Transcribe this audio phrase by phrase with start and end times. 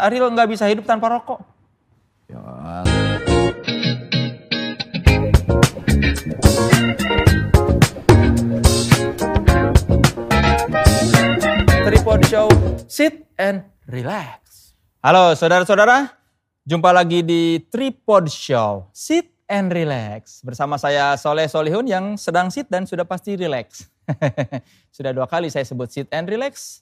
[0.00, 1.44] Ariel nggak bisa hidup tanpa rokok.
[2.32, 2.40] Ya.
[11.84, 12.48] Tripod Show,
[12.88, 14.72] sit and relax.
[15.04, 16.08] Halo saudara-saudara,
[16.64, 20.40] jumpa lagi di Tripod Show, sit and relax.
[20.40, 23.84] Bersama saya Soleh Solihun yang sedang sit dan sudah pasti relax.
[24.96, 26.80] sudah dua kali saya sebut sit and relax,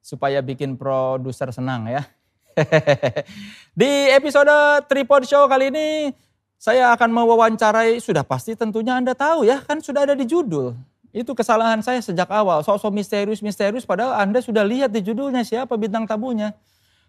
[0.00, 2.08] supaya bikin produser senang ya.
[3.80, 4.52] di episode
[4.86, 6.14] Tripod Show kali ini,
[6.56, 10.72] saya akan mewawancarai, sudah pasti tentunya Anda tahu ya, kan sudah ada di judul.
[11.14, 16.10] Itu kesalahan saya sejak awal, sok-sok misterius-misterius padahal Anda sudah lihat di judulnya siapa bintang
[16.10, 16.50] tabunya.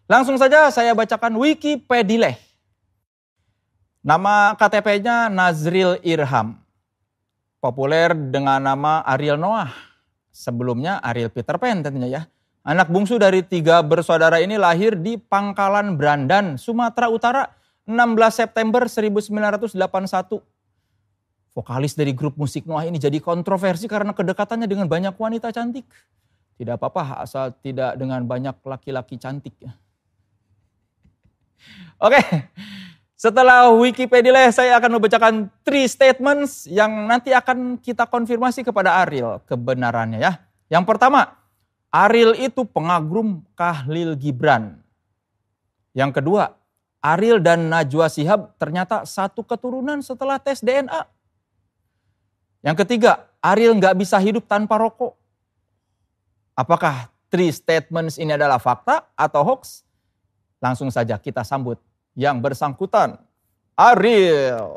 [0.06, 2.38] Langsung saja saya bacakan Wikipedia.
[4.06, 6.62] Nama KTP-nya Nazril Irham.
[7.58, 9.74] Populer dengan nama Ariel Noah.
[10.30, 12.22] Sebelumnya Ariel Peter Pan tentunya ya.
[12.66, 17.54] Anak bungsu dari tiga bersaudara ini lahir di Pangkalan Brandan, Sumatera Utara
[17.86, 17.94] 16
[18.34, 19.78] September 1981
[21.54, 25.86] vokalis dari grup musik Noah ini jadi kontroversi karena kedekatannya dengan banyak wanita cantik.
[26.58, 29.54] Tidak apa-apa asal tidak dengan banyak laki-laki cantik.
[29.62, 29.72] ya.
[32.02, 32.18] Oke,
[33.14, 40.18] setelah Wikipedia saya akan membacakan three statements yang nanti akan kita konfirmasi kepada Ariel kebenarannya
[40.18, 40.42] ya.
[40.68, 41.45] Yang pertama,
[41.96, 44.84] Ariel itu pengagum Kahlil Gibran.
[45.96, 46.52] Yang kedua,
[47.00, 51.08] Ariel dan Najwa Sihab ternyata satu keturunan setelah tes DNA.
[52.68, 55.16] Yang ketiga, Ariel nggak bisa hidup tanpa rokok.
[56.52, 59.88] Apakah three statements ini adalah fakta atau hoax?
[60.60, 61.80] Langsung saja kita sambut
[62.12, 63.16] yang bersangkutan,
[63.80, 64.76] Ariel.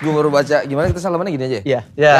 [0.00, 1.62] Gue baru baca, gimana kita salamannya gini aja ya?
[1.64, 2.14] Ya, ya.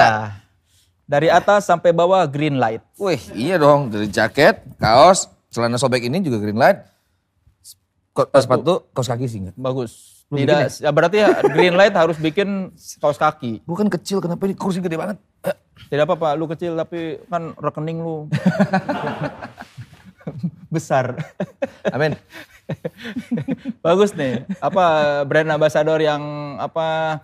[1.04, 2.84] Dari atas sampai bawah green light.
[2.94, 6.86] Wih iya dong, dari jaket, kaos, celana sobek ini juga green light.
[8.10, 9.56] Ko- sepatu, kaos kaki sih enggak?
[9.56, 10.22] Bagus.
[10.30, 13.58] Lu Tidak, ya berarti ya green light harus bikin kaos kaki.
[13.60, 15.18] Gue kan kecil, kenapa ini kursi gede banget?
[15.90, 18.30] Tidak apa-apa, lu kecil tapi kan rekening lu
[20.74, 21.18] besar.
[21.90, 22.14] Amin.
[23.86, 24.46] Bagus nih.
[24.58, 24.84] Apa
[25.22, 26.22] brand ambassador yang
[26.56, 27.20] apa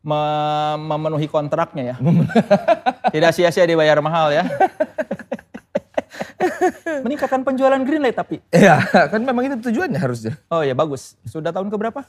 [0.00, 1.96] me- memenuhi kontraknya ya.
[3.14, 4.44] Tidak sia-sia dibayar mahal ya.
[7.02, 8.38] Meningkatkan penjualan green light tapi.
[8.48, 8.78] Iya,
[9.08, 10.34] kan memang itu tujuannya harusnya.
[10.48, 11.14] Oh ya bagus.
[11.24, 12.02] Sudah tahun keberapa?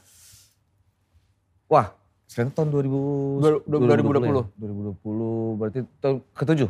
[1.66, 1.90] Wah,
[2.26, 4.20] sekarang tahun 2000, Du- du- 2020.
[4.20, 4.44] ya?
[4.60, 6.60] 2020 berarti tahun ke-7.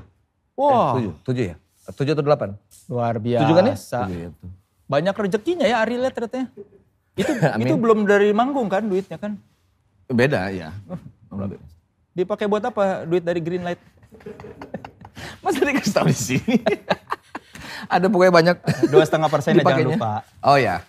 [0.54, 1.56] Wah, Eh, 7, 7 ya?
[1.90, 2.54] 7 atau 8?
[2.86, 3.42] luar biasa.
[3.42, 3.76] 7 kan ya?
[3.76, 4.50] 7 ya tuh.
[4.84, 6.48] Banyak rezekinya ya Ariel ya ternyata.
[7.14, 7.64] Itu Amin.
[7.66, 9.38] itu belum dari manggung kan duitnya kan?
[10.10, 10.74] Beda ya.
[12.14, 13.80] Dipakai buat apa duit dari green light?
[15.42, 16.56] Masa dikasih tahu di sini?
[17.94, 18.56] Ada pokoknya banyak.
[18.88, 20.12] Dua setengah persen jangan lupa.
[20.40, 20.80] Oh ya.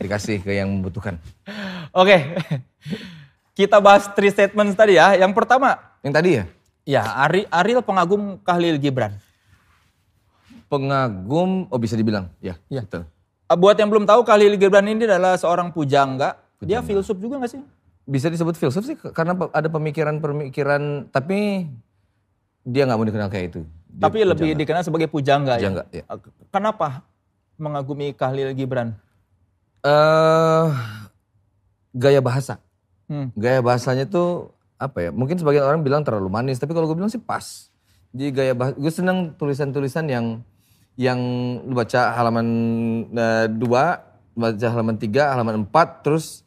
[0.00, 1.16] Dikasih ke yang membutuhkan.
[1.94, 2.36] Oke,
[3.56, 5.16] kita bahas three statements tadi ya.
[5.16, 6.44] Yang pertama, Yang tadi ya?
[6.84, 9.16] ya Ari, Ariel pengagum Kahlil Gibran.
[10.74, 12.26] Pengagum, oh bisa dibilang.
[12.38, 12.82] Ya, Iya.
[12.82, 13.06] betul.
[13.44, 16.34] Uh, Buat yang belum tahu, Kahlil Gibran ini adalah seorang pujangga.
[16.58, 17.62] Dia filsuf juga gak sih?
[18.02, 21.68] Bisa disebut filsuf sih karena ada pemikiran-pemikiran tapi
[22.60, 23.60] dia nggak mau dikenal kayak itu.
[23.86, 24.60] Dia Tapi lebih pujangga.
[24.60, 26.02] dikenal sebagai pujangga, Pujangga, ya.
[26.02, 26.04] ya.
[26.08, 26.18] Uh,
[26.50, 27.04] Kenapa
[27.54, 28.96] mengagumi Kahlil Gibran?
[29.80, 30.66] eh
[31.92, 32.56] gaya bahasa.
[33.06, 33.28] Hmm.
[33.36, 35.10] Gaya bahasanya tuh apa ya?
[35.12, 37.68] Mungkin sebagian orang bilang terlalu manis, tapi kalau gue bilang sih pas.
[38.16, 40.26] Jadi gaya bahasa, gue seneng tulisan-tulisan yang
[40.94, 41.18] yang
[41.66, 42.46] lu baca halaman
[43.10, 44.02] eh, dua,
[44.34, 46.46] baca halaman tiga, halaman empat, terus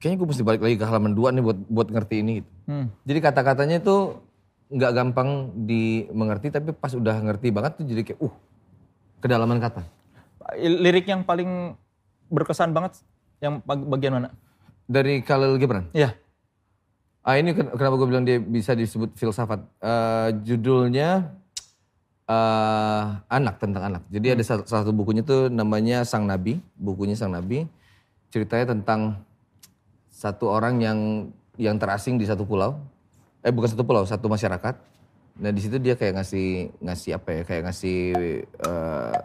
[0.00, 2.32] kayaknya gue mesti balik lagi ke halaman dua nih buat buat ngerti ini.
[2.40, 2.50] Gitu.
[2.68, 2.86] Hmm.
[3.04, 3.96] Jadi kata-katanya itu
[4.66, 5.28] nggak gampang
[5.68, 8.34] dimengerti, tapi pas udah ngerti banget tuh jadi kayak uh
[9.20, 9.84] kedalaman kata.
[10.56, 11.74] Lirik yang paling
[12.30, 13.02] berkesan banget
[13.42, 14.28] yang bag- bagian mana?
[14.86, 15.90] Dari Khalil Gibran.
[15.90, 16.14] Iya.
[17.26, 19.66] Ah ini ken- kenapa gue bilang dia bisa disebut filsafat.
[19.82, 21.34] Eh, judulnya
[22.26, 24.02] eh anak tentang anak.
[24.10, 27.70] Jadi ada satu, satu bukunya tuh namanya Sang Nabi, bukunya Sang Nabi.
[28.34, 29.22] Ceritanya tentang
[30.10, 30.98] satu orang yang
[31.54, 32.74] yang terasing di satu pulau.
[33.46, 34.74] Eh bukan satu pulau, satu masyarakat.
[35.38, 37.42] Nah di situ dia kayak ngasih ngasih apa ya?
[37.46, 37.98] Kayak ngasih
[38.42, 39.16] eh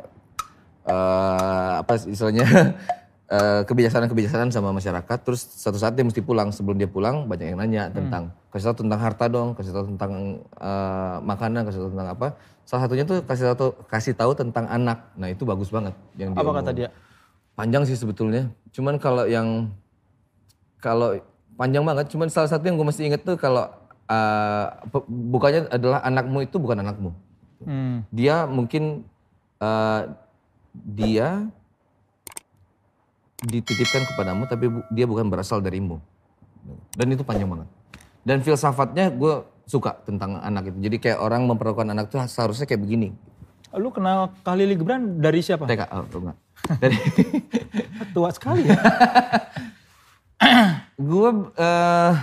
[0.85, 2.45] eh, apa istilahnya
[3.65, 5.17] kebijaksanaan-kebijaksanaan sama masyarakat.
[5.23, 6.53] Terus satu saat dia mesti pulang.
[6.53, 10.43] Sebelum dia pulang banyak yang nanya tentang kasih tahu tentang harta dong, kasih tahu tentang
[10.59, 12.27] eh, makanan, kasih tahu tentang apa.
[12.71, 15.11] Salah satunya tuh kasih tahu kasih tahu tentang anak.
[15.19, 16.87] Nah itu bagus banget yang dia Apa kata dia?
[17.51, 18.47] Panjang sih sebetulnya.
[18.71, 19.67] Cuman kalau yang
[20.79, 21.19] kalau
[21.59, 22.07] panjang banget.
[22.07, 23.67] Cuman salah satu yang gue mesti inget tuh kalau
[24.07, 24.65] uh,
[25.11, 27.11] bukannya adalah anakmu itu bukan anakmu,
[27.61, 28.07] Hmm.
[28.09, 29.03] Dia mungkin
[29.61, 30.01] eh,
[30.73, 31.45] dia
[33.43, 36.01] dititipkan kepadamu tapi bu- dia bukan berasal darimu.
[36.95, 37.67] Dan itu panjang banget.
[38.21, 40.77] Dan filsafatnya gue suka tentang anak itu.
[40.83, 43.15] Jadi kayak orang memperlakukan anak itu seharusnya kayak begini.
[43.71, 45.63] Lu kenal Khalil Gibran dari siapa?
[45.63, 46.37] TK, oh, enggak.
[46.83, 46.97] Dari
[48.13, 48.77] Tua sekali ya.
[51.09, 52.13] gue eh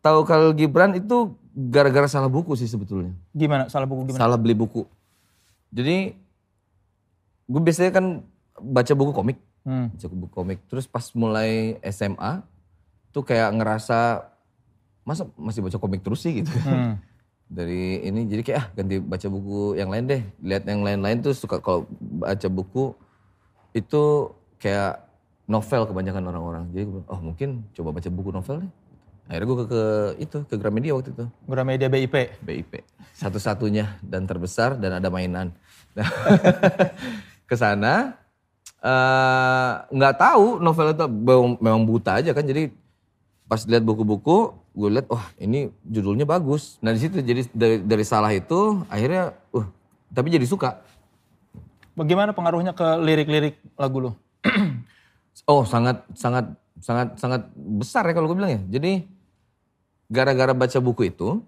[0.00, 3.12] tahu Khalil Gibran itu gara-gara salah buku sih sebetulnya.
[3.34, 3.68] Gimana?
[3.68, 4.20] Salah buku gimana?
[4.22, 4.86] Salah beli buku.
[5.68, 6.16] Jadi
[7.44, 8.06] gue biasanya kan
[8.56, 9.92] baca buku komik, Hmm.
[9.92, 10.58] baca buku komik.
[10.70, 12.40] Terus pas mulai SMA
[13.12, 14.31] tuh kayak ngerasa
[15.02, 16.50] masa masih baca komik terus sih gitu.
[16.62, 16.98] Hmm.
[17.52, 20.22] Dari ini jadi kayak ah ganti baca buku yang lain deh.
[20.40, 22.96] Lihat yang lain-lain tuh suka kalau baca buku
[23.76, 24.32] itu
[24.62, 25.04] kayak
[25.50, 26.64] novel kebanyakan orang-orang.
[26.72, 28.72] Jadi gue oh mungkin coba baca buku novel deh.
[29.30, 29.82] Akhirnya gue ke, ke
[30.22, 31.24] itu ke Gramedia waktu itu.
[31.46, 32.14] Gramedia BIP.
[32.42, 32.72] BIP.
[33.14, 35.54] Satu-satunya dan terbesar dan ada mainan.
[35.92, 36.08] Nah,
[37.50, 38.16] ke sana
[38.82, 41.06] eh, nggak tahu novel itu
[41.60, 42.44] memang buta aja kan.
[42.44, 42.81] Jadi
[43.52, 46.80] pas lihat buku-buku, gue lihat, wah ini judulnya bagus.
[46.80, 49.68] Nah di situ jadi dari, dari salah itu akhirnya, uh
[50.08, 50.80] tapi jadi suka.
[51.92, 54.12] Bagaimana pengaruhnya ke lirik-lirik lagu lu?
[55.48, 58.60] Oh sangat sangat sangat sangat besar ya kalau gue bilang ya.
[58.78, 59.04] Jadi
[60.12, 61.40] gara-gara baca buku itu,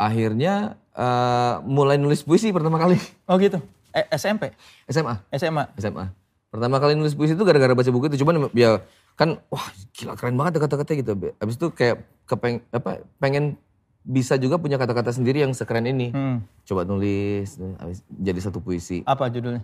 [0.00, 2.96] akhirnya eh, mulai nulis puisi pertama kali
[3.28, 3.60] Oh gitu.
[3.92, 4.56] Eh, SMP,
[4.88, 5.20] SMA.
[5.28, 5.64] SMA.
[5.76, 6.08] SMA.
[6.48, 8.24] Pertama kali nulis puisi itu gara-gara baca buku itu.
[8.24, 8.80] Cuman ya
[9.16, 11.12] kan wah gila keren banget kata-kata gitu.
[11.38, 13.60] Habis itu kayak kepeng apa pengen
[14.02, 16.10] bisa juga punya kata-kata sendiri yang sekeren ini.
[16.10, 16.42] Hmm.
[16.66, 19.06] Coba nulis habis jadi satu puisi.
[19.06, 19.62] Apa judulnya?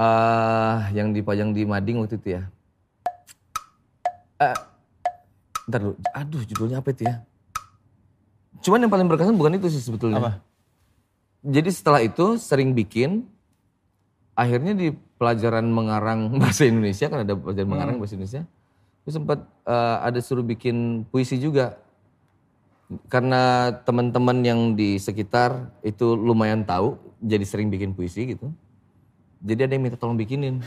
[0.00, 2.42] eh yang dipajang di mading waktu itu ya.
[4.40, 4.56] Eh
[5.68, 5.94] ntar dulu.
[6.16, 7.20] Aduh judulnya apa itu ya?
[8.64, 10.20] Cuman yang paling berkesan bukan itu sih sebetulnya.
[10.20, 10.32] Apa?
[11.40, 13.24] Jadi setelah itu sering bikin,
[14.36, 18.42] akhirnya di pelajaran mengarang bahasa Indonesia kan ada pelajaran mengarang bahasa Indonesia,
[19.04, 21.80] itu sempat eh, ada suruh bikin puisi juga.
[23.06, 28.50] Karena teman-teman yang di sekitar itu lumayan tahu, jadi sering bikin puisi gitu.
[29.40, 30.58] Jadi ada yang minta tolong bikinin,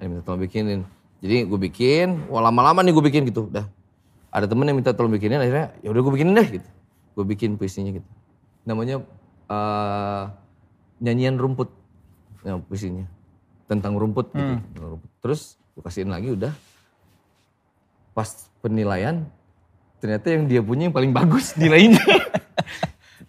[0.00, 0.80] yang minta tolong bikinin.
[1.20, 3.68] Jadi gue bikin, wah lama-lama nih gue bikin gitu, udah.
[4.32, 6.68] Ada temen yang minta tolong bikinin, akhirnya ya udah gue bikinin deh gitu.
[7.14, 8.08] Gue bikin puisinya gitu.
[8.64, 9.04] Namanya
[9.52, 10.24] eh,
[11.04, 11.68] nyanyian rumput,
[12.48, 13.04] ya, puisinya
[13.68, 14.56] tentang rumput gitu.
[14.80, 15.10] rumput.
[15.20, 16.50] Terus gue kasihin lagi udah.
[18.18, 19.22] Pas penilaian,
[20.02, 22.02] ternyata yang dia punya yang paling bagus nilainya.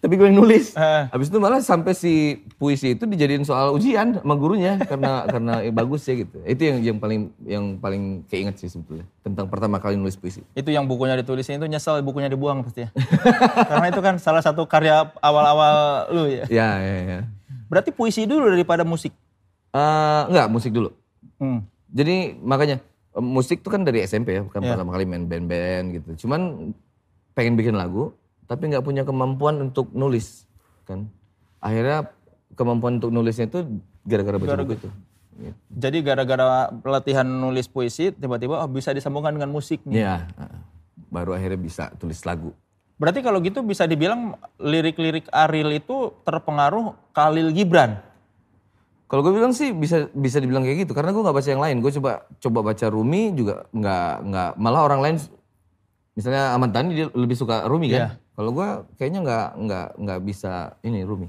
[0.00, 0.72] Tapi gue yang nulis.
[0.74, 1.02] Eh.
[1.12, 5.70] Habis itu malah sampai si puisi itu dijadiin soal ujian sama gurunya karena karena eh,
[5.70, 6.40] bagus ya gitu.
[6.42, 10.42] Itu yang yang paling yang paling keinget sih sebetulnya tentang pertama kali nulis puisi.
[10.56, 12.90] Itu yang bukunya ditulisin itu nyesel bukunya dibuang pasti ya.
[13.70, 16.48] Karena itu kan salah satu karya awal-awal lu ya.
[16.50, 17.20] Ya ya ya.
[17.70, 19.14] Berarti puisi dulu daripada musik.
[19.70, 20.96] Eh, enggak musik dulu.
[21.38, 21.62] Hmm.
[21.92, 22.80] Jadi makanya
[23.18, 24.68] musik tuh kan dari SMP ya, bukan Iya.
[24.78, 26.10] pertama kali main band-band gitu.
[26.26, 26.70] Cuman
[27.34, 28.14] pengen bikin lagu,
[28.46, 30.46] tapi nggak punya kemampuan untuk nulis
[30.86, 31.10] kan.
[31.58, 32.06] Akhirnya
[32.54, 34.88] kemampuan untuk nulisnya itu gara-gara baca buku itu.
[34.90, 35.58] Gitu.
[35.72, 40.04] Jadi gara-gara latihan nulis puisi tiba-tiba oh, bisa disambungkan dengan musik nih.
[40.04, 40.52] Ya, eh,
[41.08, 42.52] baru akhirnya bisa tulis lagu.
[43.00, 47.96] Berarti kalau gitu bisa dibilang lirik-lirik Ariel itu terpengaruh Khalil Gibran.
[49.10, 51.76] Kalau gue bilang sih bisa bisa dibilang kayak gitu karena gue nggak baca yang lain.
[51.82, 55.16] Gue coba coba baca Rumi juga nggak nggak malah orang lain
[56.14, 57.98] misalnya Ahmad Dhani dia lebih suka Rumi kan.
[57.98, 58.08] Iya.
[58.38, 61.26] Kalau gue kayaknya nggak nggak nggak bisa ini Rumi.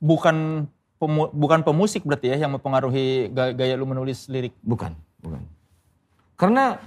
[0.00, 0.64] Bukan
[0.96, 4.56] pemu- bukan pemusik berarti ya yang mempengaruhi ga- gaya lu menulis lirik.
[4.64, 5.44] Bukan, bukan.
[6.32, 6.80] Karena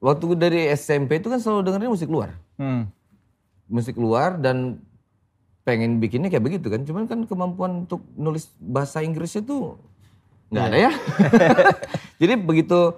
[0.00, 2.32] waktu dari SMP itu kan selalu dengerin musik luar.
[2.56, 2.88] Hmm.
[3.66, 4.78] Musik luar dan
[5.66, 6.86] pengen bikinnya kayak begitu kan.
[6.86, 9.74] Cuman kan kemampuan untuk nulis bahasa Inggrisnya tuh
[10.54, 10.92] nggak ada ya.
[12.22, 12.94] jadi begitu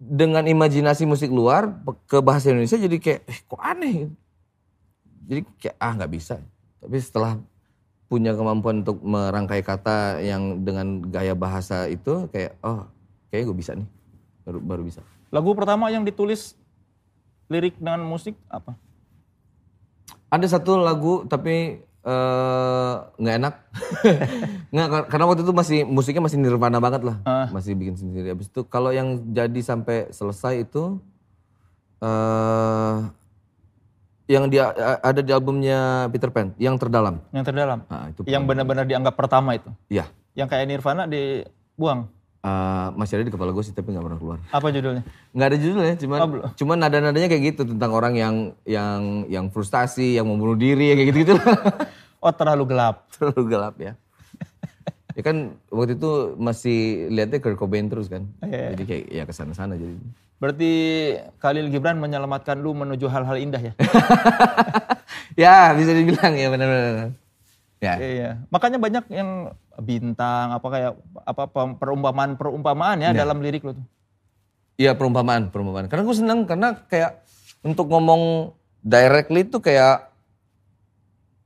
[0.00, 1.68] dengan imajinasi musik luar
[2.08, 4.08] ke bahasa Indonesia jadi kayak eh, kok aneh.
[5.28, 6.40] Jadi kayak ah nggak bisa.
[6.80, 7.36] Tapi setelah
[8.08, 12.88] punya kemampuan untuk merangkai kata yang dengan gaya bahasa itu kayak oh
[13.28, 13.88] kayaknya gue bisa nih.
[14.48, 15.04] Baru baru bisa.
[15.28, 16.56] Lagu pertama yang ditulis
[17.52, 18.72] lirik dengan musik apa?
[20.32, 23.54] Ada satu lagu tapi eh, nggak enak.
[24.72, 27.16] nggak kar- karena waktu itu masih musiknya masih nirvana banget lah.
[27.28, 27.46] Ah.
[27.52, 28.32] Masih bikin sendiri.
[28.32, 30.96] Habis itu kalau yang jadi sampai selesai itu
[32.00, 32.98] eh
[34.28, 34.68] yang dia
[35.00, 37.24] ada di albumnya Peter Pan, yang terdalam.
[37.32, 37.80] Yang terdalam.
[37.88, 39.72] Nah, itu Yang benar-benar dianggap pertama itu.
[39.88, 40.04] Iya.
[40.36, 42.12] Yang kayak Nirvana dibuang.
[42.38, 44.38] Eh, masih ada di kepala gue sih tapi nggak pernah keluar.
[44.54, 45.02] Apa judulnya?
[45.34, 46.44] Nggak ada judulnya, cuman Oh, belum.
[46.54, 50.94] cuman nada-nadanya kayak gitu tentang orang yang yang yang frustasi, yang mau bunuh diri, ya
[50.94, 51.34] kayak gitu-gitu.
[52.18, 53.06] Oh terlalu gelap.
[53.14, 53.94] Terlalu gelap ya.
[55.14, 58.26] Ya kan waktu itu masih lihatnya Kurt Cobain terus kan.
[58.42, 58.74] Iya.
[58.74, 59.94] Jadi kayak ya ke sana-sana jadi.
[60.42, 60.70] Berarti
[61.38, 63.72] Khalil Gibran menyelamatkan lu menuju hal-hal indah ya?
[65.46, 67.14] ya bisa dibilang ya benar-benar.
[67.78, 67.94] Ya.
[67.98, 68.30] Iya.
[68.50, 70.92] Makanya banyak yang bintang apa kayak
[71.22, 71.44] apa
[71.78, 73.86] perumpamaan-perumpamaan ya dalam lirik lu tuh.
[74.78, 75.86] Iya perumpamaan, perumpamaan.
[75.86, 77.22] Karena gue seneng karena kayak
[77.62, 80.10] untuk ngomong directly itu kayak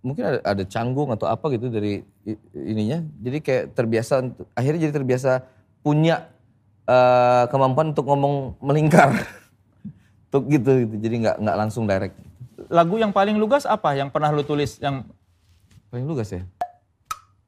[0.04, 2.00] mungkin ada, ada canggung atau apa gitu dari
[2.56, 3.04] ininya.
[3.20, 5.32] Jadi kayak terbiasa untuk akhirnya jadi terbiasa
[5.84, 6.28] punya
[6.88, 9.16] eh, kemampuan untuk ngomong melingkar.
[10.32, 10.94] untuk gitu gitu.
[10.96, 12.16] Jadi nggak nggak langsung direct.
[12.72, 15.04] Lagu yang paling lugas apa yang pernah lu tulis yang
[15.92, 16.40] Paling lugas ya?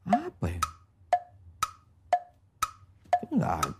[0.05, 0.61] Apa ya?
[3.09, 3.73] Kayaknya nggak ada.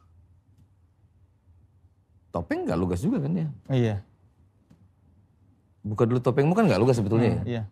[2.33, 3.49] Topeng nggak lugas juga kan ya?
[3.71, 3.97] iya,
[5.85, 7.43] Buka dulu topengmu kan nggak lugas sebetulnya ya?
[7.45, 7.63] iya.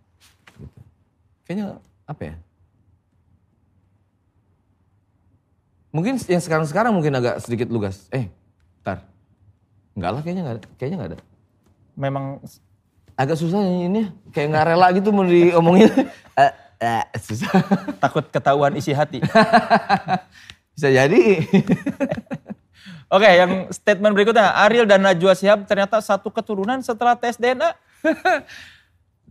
[1.48, 2.34] Kayaknya apa ya?
[5.96, 8.04] Mungkin yang sekarang-sekarang mungkin agak sedikit lugas.
[8.12, 8.28] Eh,
[8.84, 9.08] ntar.
[9.96, 10.68] Enggak lah kayaknya nggak ada.
[10.76, 11.18] Kayaknya nggak ada.
[11.96, 12.24] Memang
[13.12, 15.88] Agak susah ini kayak nggak rela gitu mau diomongin.
[16.82, 17.62] Eh, susah.
[18.02, 19.22] takut ketahuan isi hati.
[20.74, 21.22] Bisa jadi.
[23.14, 24.50] Oke, yang statement berikutnya.
[24.66, 27.70] Ariel dan Najwa Shihab ternyata satu keturunan setelah tes DNA.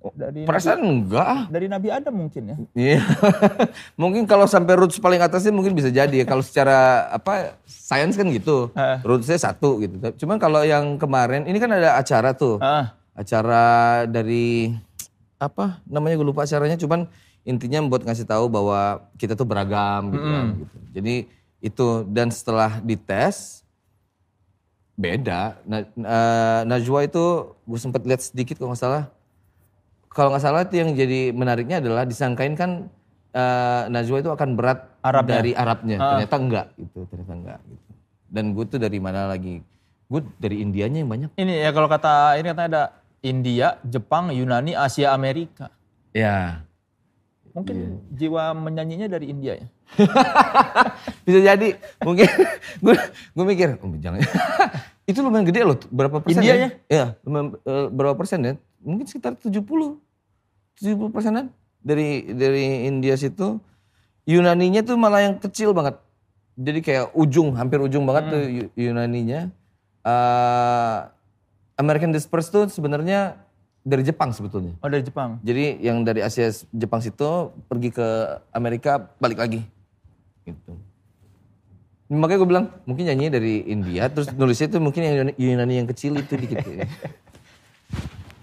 [0.02, 1.46] Dari, Perasaan enggak ah.
[1.46, 2.58] dari Nabi Adam mungkin ya.
[2.74, 3.06] Iya.
[3.94, 6.26] mungkin kalau sampai roots paling atasnya mungkin bisa jadi ya.
[6.26, 8.74] Kalau secara apa sains kan gitu.
[8.74, 8.98] Heeh.
[9.06, 10.02] Rootsnya satu gitu.
[10.26, 12.58] Cuman kalau yang kemarin ini kan ada acara tuh.
[12.58, 14.74] Ah, Acara dari
[15.38, 16.82] apa namanya gue lupa acaranya.
[16.82, 17.06] Cuman
[17.42, 20.22] intinya buat ngasih tahu bahwa kita tuh beragam gitu.
[20.22, 20.76] kan, gitu.
[20.94, 21.16] Jadi
[21.62, 23.62] itu dan setelah dites
[24.98, 25.58] beda.
[25.66, 29.04] Na, eh, Najwa itu gue sempat lihat sedikit kalau nggak salah
[30.12, 32.92] kalau nggak salah itu yang jadi menariknya adalah disangkain kan
[33.34, 35.32] eh, Najwa itu akan berat Arabnya.
[35.42, 35.98] dari Arabnya.
[35.98, 37.90] Ternyata enggak gitu, ternyata enggak gitu.
[38.32, 39.60] Dan gue tuh dari mana lagi?
[40.12, 41.30] Gue dari Indianya yang banyak.
[41.40, 42.84] ini ya kalau kata ini katanya ada
[43.22, 45.70] India, Jepang, Yunani, Asia, Amerika.
[46.12, 46.66] Ya.
[47.52, 47.76] Mungkin
[48.16, 49.68] jiwa menyanyinya dari India ya.
[51.28, 52.28] Bisa jadi mungkin
[52.84, 52.96] gue
[53.36, 54.24] gue mikir oh, jangan
[55.10, 56.70] itu lumayan gede loh berapa persen Indianya?
[56.70, 56.70] ya?
[56.88, 58.54] Iya, lumayan, eh, berapa persen ya?
[58.80, 59.60] Mungkin sekitar 70
[60.80, 61.52] 70 persenan
[61.84, 63.60] dari dari India situ.
[64.24, 65.98] Yunaninya tuh malah yang kecil banget.
[66.54, 69.50] Jadi kayak ujung, hampir ujung banget tuh Yu- Yunaninya.
[70.06, 71.00] Eh,
[71.82, 73.42] American Dispersed tuh sebenarnya
[73.82, 74.78] dari Jepang sebetulnya.
[74.82, 75.42] Oh dari Jepang.
[75.42, 78.08] Jadi yang dari Asia Jepang situ pergi ke
[78.54, 79.66] Amerika balik lagi.
[80.46, 80.74] Gitu.
[82.12, 86.20] Makanya gue bilang mungkin nyanyi dari India terus nulisnya itu mungkin yang Yunani, yang kecil
[86.20, 86.62] itu dikit.
[86.62, 86.88] ya.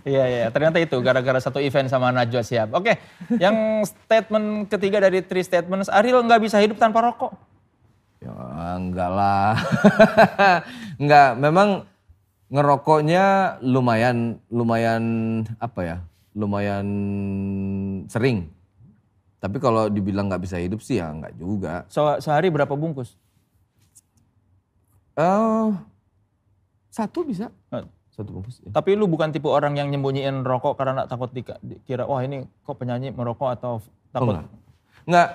[0.08, 2.72] Iya iya, ternyata itu gara-gara satu event sama Najwa Shihab.
[2.72, 2.96] Oke,
[3.36, 7.36] yang statement ketiga dari three statements, Ariel nggak bisa hidup tanpa rokok.
[8.24, 8.32] ya
[8.80, 9.52] enggak lah.
[11.02, 11.84] enggak, memang
[12.48, 13.24] ngerokoknya
[13.60, 15.02] lumayan lumayan
[15.58, 15.96] apa ya?
[16.32, 16.86] Lumayan
[18.06, 18.48] sering.
[19.38, 21.86] Tapi kalau dibilang nggak bisa hidup sih ya enggak juga.
[21.86, 23.14] Se- sehari berapa bungkus?
[25.14, 25.68] Eh
[26.88, 27.50] satu bisa.
[27.70, 28.58] Eh, Satu bungkus.
[28.58, 28.74] ya.
[28.74, 33.14] Tapi lu bukan tipe orang yang nyembunyiin rokok karena takut dikira, wah ini kok penyanyi
[33.14, 34.34] merokok atau Oh, takut.
[34.34, 34.46] enggak.
[35.06, 35.28] Enggak.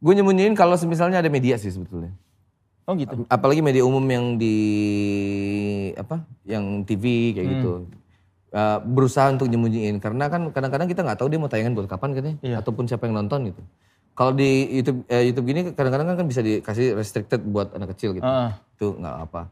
[0.00, 2.12] Gue nyembunyiin kalau misalnya ada media sih sebetulnya.
[2.84, 3.24] Oh gitu.
[3.32, 4.56] Apalagi media umum yang di
[5.96, 6.20] apa?
[6.44, 7.72] Yang TV kayak gitu.
[8.54, 12.10] Eh, berusaha untuk nyembunyiin karena kan kadang-kadang kita nggak tahu dia mau tayangan buat kapan
[12.14, 12.56] kan ya Iya.
[12.62, 13.58] ataupun siapa yang nonton gitu.
[14.14, 18.22] Kalau di YouTube eh, YouTube gini kadang-kadang kan bisa dikasih restricted buat anak kecil gitu.
[18.22, 18.54] Ah.
[18.78, 19.50] Itu nggak apa.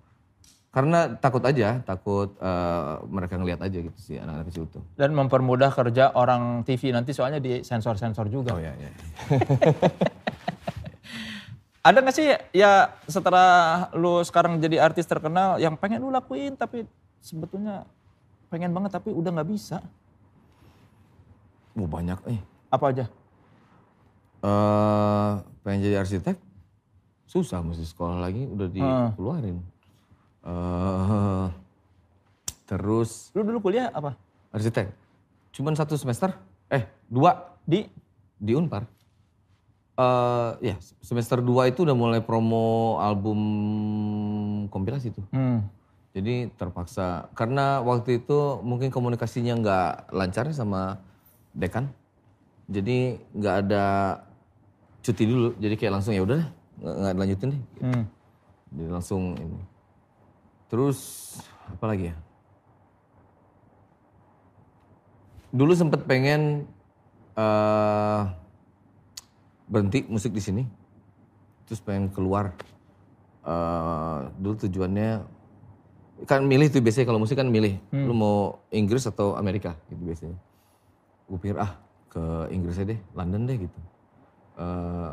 [0.72, 4.86] Karena takut aja, takut eh, mereka ngelihat aja gitu sih anak-anak kecil tuh.
[4.94, 8.54] Dan mempermudah kerja orang TV nanti soalnya di sensor-sensor juga.
[8.54, 8.90] Oh ya ya.
[11.82, 16.86] Ada gak sih ya setelah lu sekarang jadi artis terkenal yang pengen lu lakuin tapi
[17.18, 17.82] sebetulnya
[18.46, 19.82] pengen banget tapi udah nggak bisa.
[21.74, 22.40] Mau banyak eh.
[22.70, 23.06] Apa aja?
[24.42, 26.34] eh pengen jadi arsitek
[27.30, 29.62] susah mesti sekolah lagi udah dikeluarin.
[30.42, 31.46] eh
[32.66, 34.18] terus Lu dulu kuliah apa?
[34.50, 34.90] arsitek
[35.54, 36.34] cuman satu semester
[36.66, 37.86] eh dua Di
[38.34, 38.82] di Unpar.
[40.02, 43.38] Eh ya semester dua itu udah mulai promo album
[44.66, 45.26] kompilasi tuh.
[45.30, 45.62] hmm.
[46.12, 51.00] Jadi terpaksa karena waktu itu mungkin komunikasinya nggak lancar sama
[51.56, 51.88] dekan.
[52.68, 53.84] Jadi nggak ada
[55.00, 55.56] cuti dulu.
[55.56, 56.42] Jadi kayak langsung ya udah
[56.82, 57.62] nggak lanjutin deh.
[57.80, 58.04] Hmm.
[58.76, 59.60] Jadi langsung ini.
[60.68, 60.98] Terus
[61.68, 62.16] apa lagi ya?
[65.52, 66.68] Dulu sempet pengen
[67.32, 68.41] eh
[69.68, 70.64] berhenti musik di sini.
[71.62, 72.52] terus pengen keluar.
[73.46, 75.24] Eh, dulu tujuannya
[76.28, 77.80] kan milih tuh biasanya kalau musik kan milih.
[77.94, 80.36] Lu mau Inggris atau Amerika gitu biasanya.
[81.30, 81.78] Gue pikir ah
[82.12, 83.78] ke Inggris aja deh, London deh gitu.
[84.60, 85.12] Eh,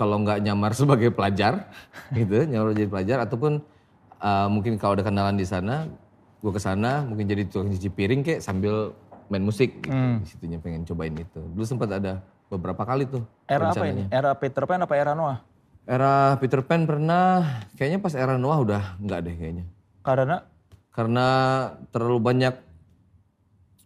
[0.00, 1.68] kalau nggak nyamar sebagai pelajar
[2.16, 3.60] gitu nyamar jadi pelajar ataupun
[4.24, 5.84] uh, mungkin kalau ada kenalan di sana
[6.40, 8.96] gue ke sana mungkin jadi tukang cuci piring kayak sambil
[9.28, 9.92] main musik gitu.
[9.92, 14.10] di situnya pengen cobain itu dulu sempat ada beberapa kali tuh Era apa ini?
[14.10, 15.38] Era Peter Pan apa era Noah?
[15.90, 19.64] era Peter Pan pernah kayaknya pas era Noah udah nggak deh kayaknya.
[20.06, 20.46] Karena?
[20.94, 21.26] Karena
[21.90, 22.54] terlalu banyak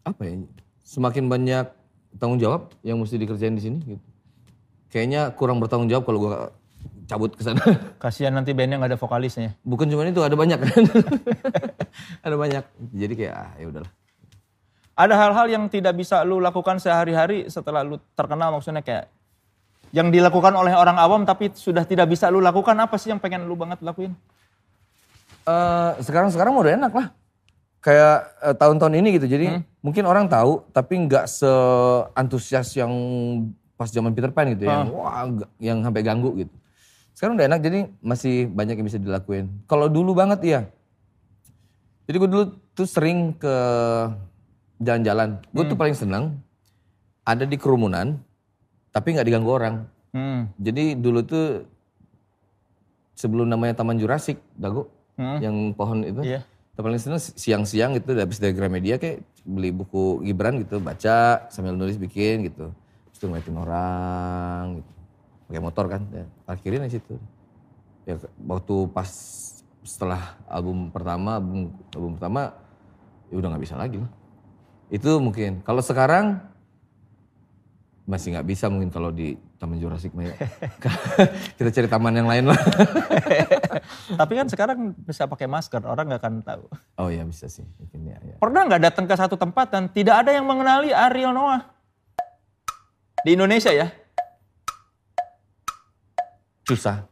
[0.04, 0.44] apa ya
[0.84, 1.64] semakin banyak
[2.20, 4.04] tanggung jawab yang mesti dikerjain di sini gitu.
[4.92, 6.36] Kayaknya kurang bertanggung jawab kalau gua
[7.08, 7.62] cabut ke sana.
[8.02, 9.56] Kasihan nanti bandnya nggak ada vokalisnya.
[9.64, 10.84] bukan cuma itu ada banyak kan?
[12.26, 12.64] Ada banyak.
[12.90, 13.92] Jadi kayak ah ya udahlah
[14.94, 19.10] Ada hal-hal yang tidak bisa lu lakukan sehari-hari setelah lu terkenal maksudnya kayak
[19.90, 23.46] yang dilakukan oleh orang awam tapi sudah tidak bisa lu lakukan apa sih yang pengen
[23.46, 24.14] lu banget lakuin?
[25.44, 27.06] Eh, sekarang sekarang udah enak lah.
[27.82, 29.26] Kayak eh, tahun-tahun ini gitu.
[29.26, 29.46] Jadi
[29.82, 32.90] mungkin orang tahu tapi nggak seantusias yang
[33.74, 36.54] pas zaman Peter Pan gitu yang wah g- yang sampai ganggu gitu.
[37.14, 39.50] Sekarang udah enak jadi masih banyak yang bisa dilakuin.
[39.66, 40.60] Kalau dulu banget iya.
[42.06, 43.54] Jadi gue dulu tuh sering ke
[44.78, 46.24] jalan-jalan gue tuh paling senang
[47.22, 48.18] ada di kerumunan
[48.90, 49.76] tapi nggak diganggu orang
[50.14, 50.46] Hmm.
[50.54, 51.66] jadi dulu tuh
[53.14, 55.38] sebelum namanya Taman Jurassic, Dago, Hmm.
[55.38, 56.22] yang pohon itu.
[56.74, 61.78] Kita paling seneng siang-siang gitu, habis dari Gramedia kayak beli buku Gibran gitu, baca sambil
[61.78, 62.74] nulis bikin gitu.
[63.10, 64.90] Terus tuh ngeliatin orang gitu.
[65.46, 67.14] Pakai motor kan, ya, parkirin di situ.
[68.02, 69.06] Ya waktu pas
[69.86, 72.42] setelah album pertama, album, album pertama,
[73.30, 74.10] ya udah nggak bisa lagi lah.
[74.94, 75.66] Itu mungkin.
[75.66, 76.38] Kalau sekarang
[78.06, 80.38] masih nggak bisa mungkin kalau di Taman Jurassic Maya.
[81.58, 82.60] Kita cari taman yang lain lah.
[84.20, 86.64] Tapi kan sekarang bisa pakai masker, orang nggak akan tahu.
[87.00, 88.20] Oh ya bisa sih, mungkin ya.
[88.22, 88.36] ya.
[88.38, 91.64] Pernah nggak datang ke satu tempat dan tidak ada yang mengenali Ariel Noah?
[93.24, 93.88] Di Indonesia ya?
[96.68, 97.08] Susah.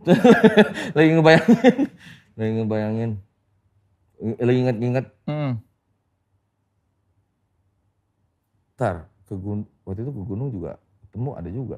[0.96, 1.76] lagi ngebayangin,
[2.40, 3.10] lagi ngebayangin,
[4.40, 5.06] lagi inget-inget.
[5.28, 5.60] Hmm.
[8.80, 11.76] Ntar ke gun waktu itu ke gunung juga ketemu ada juga.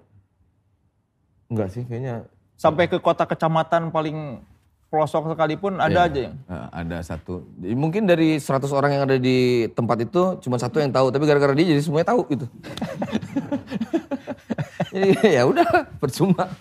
[1.51, 4.39] Enggak sih, kayaknya Sampai ke kota kecamatan paling
[4.87, 6.07] pelosok sekalipun ada Iya.
[6.07, 6.35] aja yang.
[6.47, 7.43] eh, ada satu.
[7.59, 11.51] Mungkin dari 100 orang yang ada di tempat itu cuma satu yang tahu, tapi gara-gara
[11.59, 12.47] dia jadi semuanya tahu gitu.
[14.95, 16.55] jadi ya udah percuma.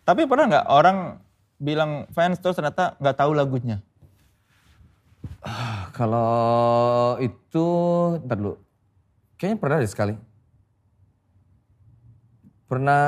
[0.00, 1.20] Tapi pernah nggak orang
[1.60, 3.84] bilang fans terus ternyata nggak tahu lagunya?
[5.92, 7.66] Kalau itu,
[8.24, 8.63] ntar dulu.
[9.44, 10.14] Kayaknya pernah deh sekali.
[12.64, 13.04] Pernah,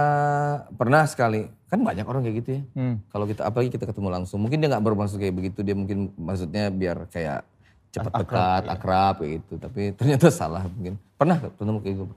[0.76, 1.48] pernah sekali.
[1.72, 2.62] Kan banyak orang kayak gitu ya.
[2.76, 3.00] Hmm.
[3.08, 4.44] Kalau kita, apalagi kita ketemu langsung.
[4.44, 5.64] Mungkin dia nggak bermaksud kayak begitu.
[5.64, 7.40] Dia mungkin maksudnya biar kayak
[7.88, 9.56] cepat dekat, akrab kayak gitu.
[9.56, 11.00] Tapi ternyata salah mungkin.
[11.16, 12.14] Pernah ketemu kayak gitu?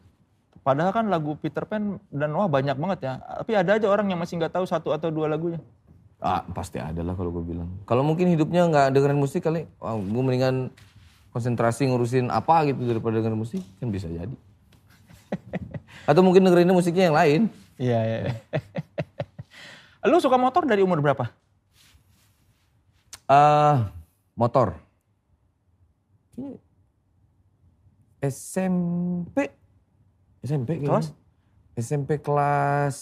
[0.67, 3.13] Padahal kan lagu Peter Pan dan Noah banyak banget ya.
[3.23, 5.63] Tapi ada aja orang yang masih nggak tahu satu atau dua lagunya.
[6.19, 7.71] Ah, pasti ada lah kalau gue bilang.
[7.87, 10.75] Kalau mungkin hidupnya nggak dengerin musik kali, wah, gue mendingan
[11.29, 14.35] konsentrasi ngurusin apa gitu daripada dengerin musik, kan bisa jadi.
[16.09, 17.41] Atau mungkin dengerinnya musiknya yang lain.
[17.77, 18.19] Iya, iya.
[20.09, 21.29] Lu suka motor dari umur berapa?
[23.29, 23.93] Ah,
[24.33, 24.79] motor.
[28.19, 29.53] SMP.
[30.41, 30.81] SMP.
[30.81, 31.13] Kelas?
[31.79, 32.97] SMP kelas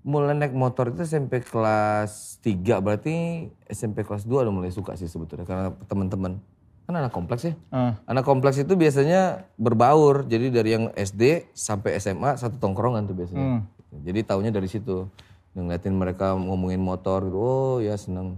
[0.00, 5.04] mulai naik motor itu SMP kelas 3 berarti SMP kelas 2 udah mulai suka sih
[5.04, 6.40] sebetulnya karena teman-teman
[6.90, 7.54] kan anak kompleks ya.
[7.70, 10.26] Eh, Anak kompleks itu biasanya berbaur.
[10.26, 13.62] Jadi dari yang SD sampai SMA satu tongkrongan tuh biasanya.
[14.02, 15.06] Jadi taunya dari situ.
[15.54, 17.38] Ngeliatin mereka ngomongin motor gitu.
[17.38, 18.34] Oh ya seneng.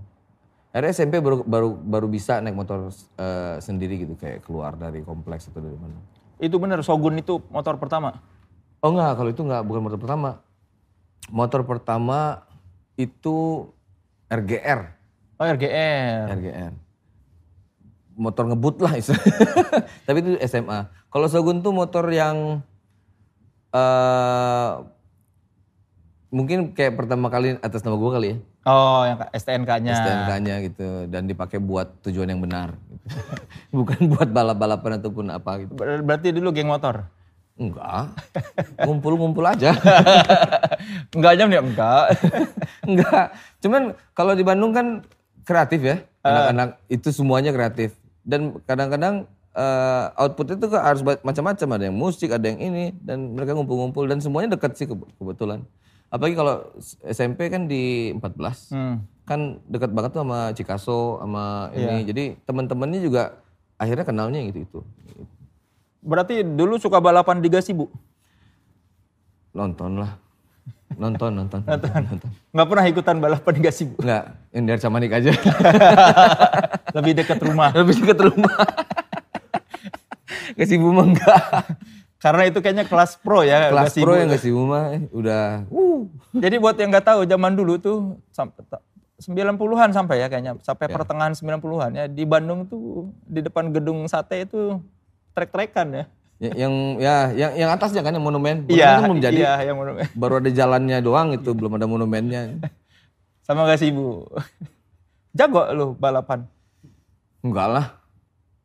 [0.73, 5.49] Akhirnya SMP baru baru baru bisa naik motor eh, sendiri gitu kayak keluar dari kompleks
[5.49, 5.97] atau dari mana.
[6.37, 8.19] itu bener Shogun itu motor pertama.
[8.83, 10.31] Oh enggak, kalau itu enggak bukan motor pertama.
[11.31, 12.43] Motor pertama
[12.99, 13.69] itu
[14.27, 14.81] RGR.
[15.39, 16.27] Oh RGR.
[16.35, 16.73] RGR.
[18.13, 18.93] Motor ngebut lah.
[20.07, 20.85] Tapi itu SMA.
[21.09, 22.61] Kalau Shogun tuh motor yang
[23.73, 24.71] eh
[26.29, 28.37] mungkin kayak pertama kali atas nama gue kali ya.
[28.63, 29.93] Oh yang STNK-nya.
[29.93, 32.77] STNK-nya gitu dan dipakai buat tujuan yang benar.
[32.89, 33.05] gitu.
[33.81, 35.73] Bukan buat balap-balapan ataupun apa gitu.
[35.75, 37.05] Ber- Berarti dulu geng motor.
[37.53, 38.17] Enggak.
[38.81, 39.77] Ngumpul-ngumpul aja.
[41.17, 42.17] Enggak jam dia enggak.
[42.81, 43.27] Enggak.
[43.61, 45.05] Cuman kalau di Bandung kan
[45.45, 45.97] kreatif ya.
[46.23, 47.93] Anak-anak itu semuanya kreatif.
[48.23, 51.69] Dan kadang-kadang eh, output itu kan harus macam-macam.
[51.71, 55.63] Ada yang musik ada yang ini dan mereka ngumpul-ngumpul dan semuanya dekat sih kebe- kebetulan.
[56.09, 56.69] Apalagi kalau
[57.05, 59.01] SMP kan di 14 Hmm.
[59.25, 62.05] kan dekat banget tuh sama Cikaso sama ini.
[62.05, 62.05] Iya.
[62.05, 63.41] jadi teman-temannya juga
[63.77, 64.81] akhirnya kenalnya gitu itu
[66.03, 67.89] Berarti dulu suka balapan di Gasibu?
[69.53, 70.17] nonton lah
[70.97, 71.61] nonton nonton.
[71.65, 71.89] Nonton,
[72.53, 73.97] Nggak pernah ikutan balapan di Gasibu?
[73.97, 74.25] nggak.
[74.53, 75.31] Yang dari aja
[76.93, 77.71] Lebih dekat rumah.
[77.79, 78.57] lebih dekat rumah
[80.53, 81.65] kasih buma enggak
[82.23, 86.01] Karena itu kayaknya kelas pro ya kelas pro yang kasih buma eh, udah uh
[86.33, 87.99] Jadi buat yang nggak tahu zaman dulu tuh
[88.31, 88.63] sampai
[89.23, 94.43] 90-an sampai ya kayaknya sampai pertengahan 90-an ya di Bandung tuh di depan gedung sate
[94.43, 94.83] itu
[95.31, 96.05] trek-trekan ya.
[96.43, 99.79] Ya- yang ya yang yang atasnya kan yang monumen Iya, kan belum jadi iya yang
[99.79, 100.03] monumen.
[100.21, 102.59] baru ada jalannya doang itu belum ada monumennya
[103.47, 104.27] Sama Gasibu.
[105.33, 106.47] Jago lu balapan.
[107.43, 107.87] Enggak lah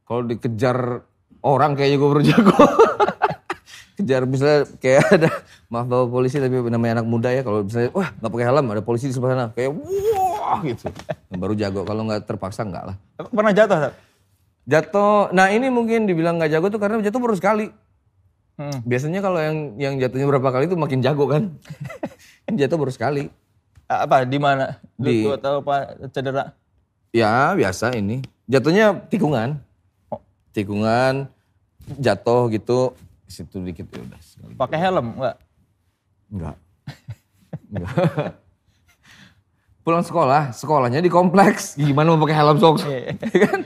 [0.05, 1.03] kalau dikejar
[1.41, 2.55] orang kayaknya gue baru jago
[3.97, 5.29] kejar misalnya kayak ada
[5.67, 8.83] maaf bawa polisi tapi namanya anak muda ya kalau misalnya wah nggak pakai helm ada
[8.85, 10.85] polisi di sebelah sana kayak wah gitu
[11.33, 13.89] baru jago kalau nggak terpaksa enggak lah Pernah jatuh?
[14.69, 17.67] Jatuh nah ini mungkin dibilang nggak jago tuh karena jatuh baru sekali
[18.57, 18.81] Hmm.
[18.81, 21.53] biasanya kalau yang yang jatuhnya berapa kali itu makin jago kan
[22.57, 23.29] jatuh baru sekali
[23.85, 24.81] Apa di mana?
[24.97, 26.57] Di- atau apa cedera?
[27.13, 28.25] Ya biasa ini.
[28.47, 29.59] Jatuhnya tikungan.
[30.07, 30.23] Oh.
[30.55, 31.27] Tikungan,
[31.99, 32.95] jatuh gitu.
[33.27, 34.19] Situ dikit ya udah.
[34.55, 35.35] Pakai helm enggak?
[36.31, 36.55] Enggak.
[37.67, 37.91] Enggak.
[39.83, 41.75] Pulang sekolah, sekolahnya di kompleks.
[41.75, 42.75] Gimana mau pakai helm sok?
[42.87, 43.15] Iya.
[43.47, 43.59] kan?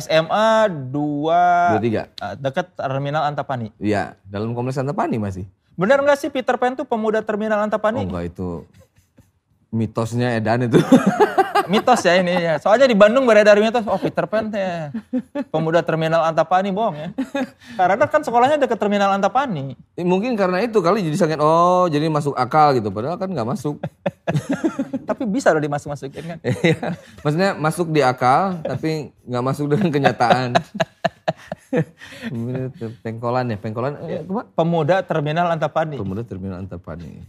[0.00, 2.02] SMA 2 Dua tiga.
[2.40, 3.68] dekat terminal Antapani.
[3.76, 5.44] Iya, dalam kompleks Antapani masih.
[5.76, 8.04] Bener nggak sih Peter Pan tuh pemuda terminal Oh Antapani?
[8.04, 8.64] enggak itu
[9.68, 10.76] mitosnya Edan itu.
[11.68, 12.54] mitos ya ini ya.
[12.58, 14.90] Soalnya di Bandung beredar mitos, oh Peter Pan teh
[15.50, 17.08] pemuda terminal Antapani bohong ya.
[17.78, 19.76] Karena kan sekolahnya dekat terminal Antapani.
[19.98, 22.88] Eh, Mungkin karena itu kali jadi sangat oh jadi masuk akal gitu.
[22.90, 23.78] Padahal kan nggak masuk.
[25.08, 26.38] Tapi bisa loh dimasuk-masukin kan.
[26.40, 30.56] Iya, maksudnya masuk di akal tapi nggak masuk dengan kenyataan.
[33.04, 33.92] Pengkolan ya, pengkolan.
[34.04, 34.42] Eh, apa?
[34.52, 35.96] Pemuda terminal Antapani.
[35.96, 37.24] Pemuda terminal Antapani.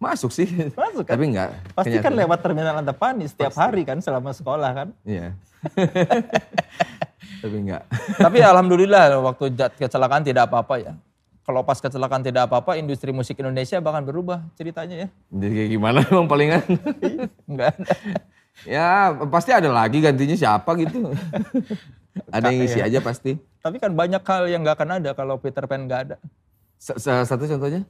[0.00, 0.48] Masuk sih.
[0.72, 1.12] Masuk kan?
[1.12, 1.50] Tapi enggak.
[1.76, 4.88] Pasti kan lewat terminal Antapani setiap hari kan selama sekolah kan.
[5.04, 5.36] Iya.
[7.44, 7.84] tapi enggak.
[8.16, 10.92] Tapi alhamdulillah waktu kecelakaan tidak apa-apa ya.
[11.44, 15.08] Kalau pas kecelakaan tidak apa-apa, industri musik Indonesia bahkan berubah ceritanya ya.
[15.36, 16.64] Jadi kayak gimana emang palingan?
[17.50, 17.92] Enggak ada.
[18.68, 21.12] ya pasti ada lagi gantinya siapa gitu.
[22.36, 23.36] ada yang isi aja pasti.
[23.60, 26.16] Tapi kan banyak hal yang nggak akan ada kalau Peter Pan nggak ada.
[26.80, 27.84] Satu contohnya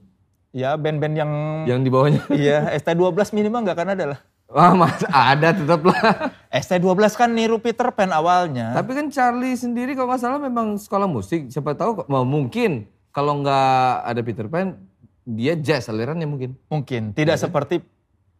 [0.51, 1.31] Ya band-band yang
[1.65, 2.27] yang di bawahnya.
[2.37, 2.99] iya ST12
[3.33, 4.21] minimal nggak akan ada lah.
[4.47, 6.35] Wah mas ada tetap lah.
[6.53, 6.83] ST12
[7.15, 8.75] kan niru Peter Pan awalnya.
[8.75, 11.47] Tapi kan Charlie sendiri kalau nggak salah memang sekolah musik.
[11.47, 13.71] Siapa tahu kok- mau mungkin kalau nggak
[14.05, 14.75] ada Peter Pan
[15.23, 16.59] dia jazz alirannya mungkin.
[16.67, 17.79] Mungkin tidak seperti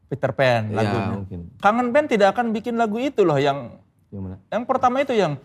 [0.05, 1.15] Peter Pan Ya lagunya.
[1.15, 1.41] mungkin.
[1.57, 3.79] Kangen Band tidak akan bikin lagu itu loh yang
[4.11, 4.37] Yang mana?
[4.51, 5.39] yang pertama itu yang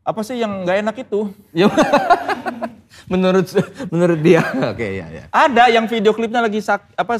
[0.00, 1.28] apa sih yang nggak enak itu?
[2.92, 3.46] Ya, menurut
[3.92, 4.42] menurut dia.
[4.72, 5.24] Oke ya ya.
[5.32, 7.18] Ada yang video klipnya lagi sak, apa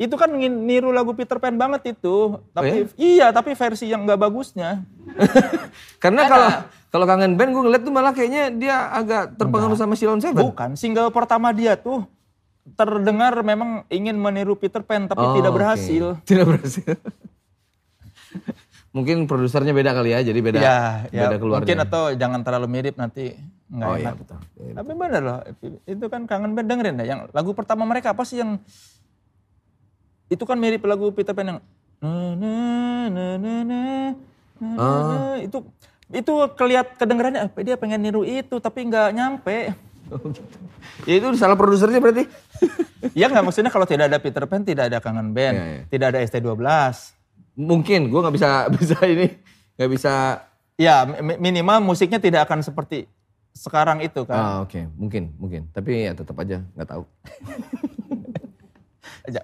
[0.00, 2.40] itu kan niru lagu Peter Pan banget itu.
[2.56, 4.80] Tapi iya, tapi versi yang nggak bagusnya.
[6.02, 6.50] Karena kalau
[6.90, 10.40] kalau kangen band gue ngeliat tuh malah kayaknya dia agak terpengaruh sama Silon Seven.
[10.40, 12.08] Bukan, single pertama dia tuh
[12.76, 16.16] terdengar memang ingin meniru Peter Pan tapi Oh, tidak berhasil.
[16.24, 16.96] Tidak berhasil.
[18.90, 21.62] mungkin produsernya beda kali ya, jadi beda Ya, ya beda keluarnya.
[21.62, 24.02] mungkin atau jangan terlalu mirip nanti nggak oh enak.
[24.02, 24.38] iya betul.
[24.56, 24.72] Iya.
[24.74, 25.38] Tapi bener loh,
[25.86, 27.06] itu kan kangen band dengerin deh.
[27.06, 28.58] Yang lagu pertama mereka apa sih yang
[30.26, 31.60] itu kan mirip lagu Peter Pan yang
[32.00, 32.54] na na
[33.08, 33.80] na na na na,
[34.60, 35.06] na, Ah.
[35.06, 35.16] na.
[35.38, 35.58] itu
[36.10, 39.58] itu keliat kedengerannya apa dia pengen niru itu tapi nggak nyampe.
[41.02, 42.26] Ya itu salah produsernya berarti.
[43.14, 45.82] Ya nggak maksudnya kalau tidak ada Peter Pan tidak ada kangen band, Iya, iya.
[45.86, 46.58] tidak ada ST12.
[47.60, 49.28] Mungkin gue nggak bisa bisa ini
[49.76, 50.14] nggak bisa.
[50.80, 53.04] Ya mi- minimal musiknya tidak akan seperti
[53.52, 54.38] sekarang itu kan.
[54.38, 55.68] Ah oke mungkin mungkin.
[55.70, 57.02] Tapi ya tetap aja nggak tahu.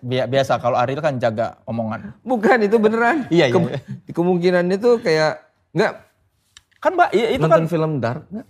[0.02, 2.16] Biasa kalau Ariel kan jaga omongan.
[2.24, 3.28] Bukan itu beneran.
[3.28, 3.80] Iya, iya, Kem- iya.
[4.10, 5.44] Kemungkinan itu kayak
[5.76, 5.92] nggak
[6.76, 8.46] Kan Mbak, itu kan nonton film Dark nggak?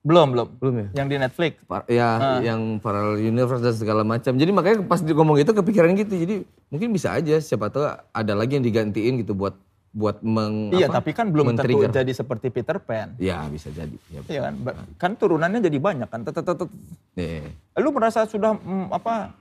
[0.00, 0.48] Belum belum.
[0.56, 0.86] Belum ya?
[1.02, 1.52] Yang di Netflix.
[1.68, 2.08] Par- ya
[2.40, 4.32] yang parallel universe dan segala macam.
[4.32, 6.14] Jadi makanya pas ngomong itu kepikiran gitu.
[6.16, 6.34] Jadi
[6.72, 9.52] mungkin bisa aja siapa tahu ada lagi yang digantiin gitu buat
[9.90, 13.12] buat meng Iya, apa, tapi kan belum tentu jadi seperti Peter Pan.
[13.18, 13.92] Ya bisa jadi.
[14.08, 14.54] Ya, Iya kan?
[14.62, 16.22] Ba- Kan turunannya jadi banyak kan.
[16.22, 16.74] Tet- tet- tet-
[17.18, 17.50] Nih.
[17.76, 19.34] Lu merasa sudah mm, apa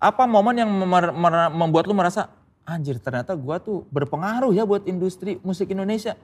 [0.00, 0.70] apa momen yang
[1.52, 2.26] membuat lu merasa
[2.64, 6.16] anjir ternyata gua tuh berpengaruh ya buat industri musik Indonesia.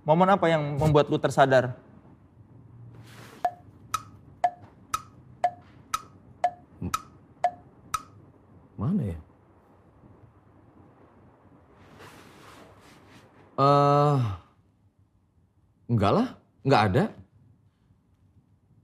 [0.00, 1.76] Momen apa yang membuat lu tersadar?
[8.80, 9.18] Mana ya?
[13.60, 14.16] Eh,
[15.92, 16.28] enggak lah,
[16.64, 17.04] enggak ada.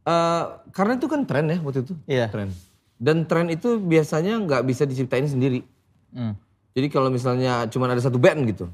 [0.05, 0.45] Eh,
[0.77, 1.95] karena itu kan tren ya waktu itu.
[2.05, 2.29] Iya.
[2.29, 2.53] Tren.
[3.01, 5.65] Dan tren itu biasanya nggak bisa diciptain sendiri.
[6.13, 6.37] Hmm.
[6.77, 8.69] Jadi kalau misalnya cuma ada satu band gitu.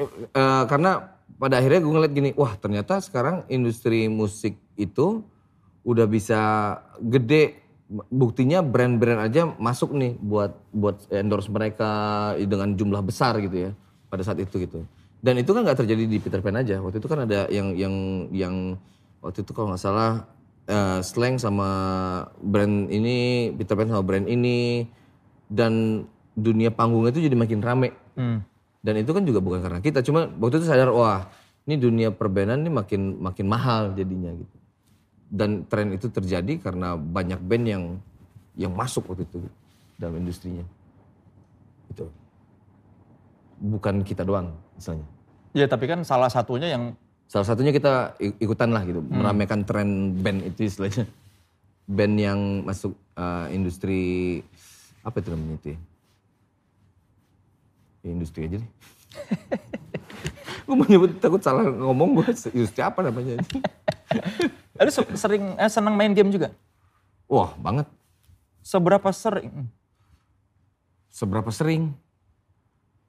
[0.00, 5.22] Eh, karena pada akhirnya gue ngeliat gini, wah ternyata sekarang industri musik itu
[5.84, 6.40] udah bisa
[6.98, 7.60] gede.
[7.90, 11.90] Buktinya brand-brand aja masuk nih buat buat endorse mereka
[12.38, 13.70] dengan jumlah besar gitu ya
[14.06, 14.86] pada saat itu gitu.
[15.20, 16.78] Dan itu kan nggak terjadi di Peter Pan aja.
[16.78, 17.94] Waktu itu kan ada yang yang
[18.30, 18.54] yang
[19.20, 20.24] waktu itu kalau nggak salah
[20.70, 21.68] eh, slang sama
[22.40, 24.86] brand ini Peter Pan sama brand ini
[25.50, 26.06] dan
[26.38, 27.90] dunia panggung itu jadi makin rame.
[28.14, 28.46] Hmm.
[28.80, 31.28] Dan itu kan juga bukan karena kita, cuma waktu itu sadar wah
[31.68, 34.56] ini dunia perbenan ini makin makin mahal jadinya gitu.
[35.30, 37.84] Dan tren itu terjadi karena banyak band yang
[38.56, 39.44] yang masuk waktu itu
[40.00, 40.64] dalam industrinya.
[41.92, 42.08] Itu.
[43.60, 45.04] Bukan kita doang misalnya.
[45.52, 46.96] Ya tapi kan salah satunya yang
[47.30, 51.06] Salah satunya kita ikutan lah gitu, meramaikan tren band itu istilahnya.
[51.86, 54.42] Band yang masuk uh, industri
[55.06, 55.78] apa itu namanya itu ya?
[58.04, 58.70] Industri aja deh.
[60.70, 63.42] gue mau nyebut takut salah ngomong gue industri apa namanya?
[64.80, 66.54] Lu se- sering eh, senang main game juga.
[67.28, 67.90] Wah banget.
[68.62, 69.68] Seberapa sering?
[71.10, 71.92] Seberapa sering?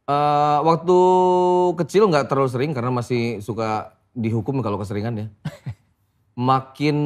[0.10, 0.97] Eh waktu
[1.80, 5.27] kecil nggak terlalu sering karena masih suka dihukum kalau keseringan ya.
[6.51, 6.97] Makin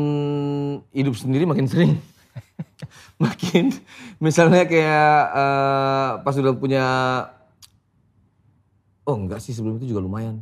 [0.96, 2.00] hidup sendiri makin sering.
[3.16, 3.72] makin
[4.20, 6.86] misalnya kayak eh, pas udah punya
[9.06, 10.42] oh enggak sih sebelum itu juga lumayan.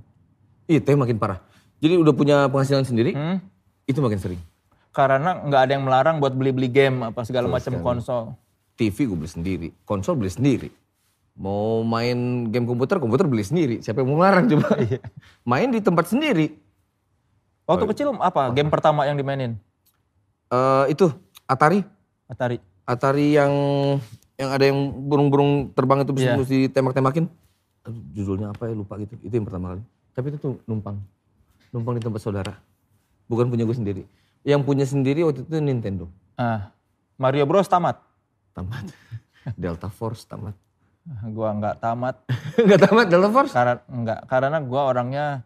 [0.65, 1.43] Iya, tapi makin parah.
[1.77, 3.43] Jadi udah punya penghasilan sendiri, Hmm?
[3.83, 4.41] itu makin sering.
[4.89, 8.31] Karena nggak ada yang melarang buat beli-beli game apa segala macam konsol.
[8.73, 10.69] TV gue beli sendiri, konsol beli sendiri.
[11.33, 12.15] Mau main
[12.47, 13.81] game komputer, komputer beli sendiri.
[13.81, 14.67] Siapa yang mau ngelarang coba?
[15.51, 16.55] main di tempat sendiri.
[17.65, 19.57] Waktu kecil apa game pertama yang dimainin?
[20.47, 21.09] Eh itu
[21.43, 21.81] Atari,
[22.29, 22.57] Atari.
[22.83, 23.51] Atari yang
[24.35, 26.37] yang ada yang burung-burung terbang itu bisa Iya.
[26.37, 27.25] mesti tembak-tembakin.
[27.87, 29.19] Judulnya apa ya lupa gitu.
[29.19, 29.83] Itu yang pertama kali.
[30.13, 31.01] Tapi itu tuh numpang,
[31.73, 32.53] numpang di tempat saudara.
[33.27, 34.03] Bukan punya gue sendiri.
[34.43, 36.07] Yang punya sendiri waktu itu Nintendo.
[36.35, 36.71] Ah,
[37.19, 37.99] Mario Bros tamat.
[38.55, 38.85] Tamat.
[39.59, 40.55] Delta Force tamat.
[41.35, 42.15] Gua nggak tamat
[42.63, 43.51] Enggak tamat Delta Force?
[43.51, 45.43] karena nggak karena gua orangnya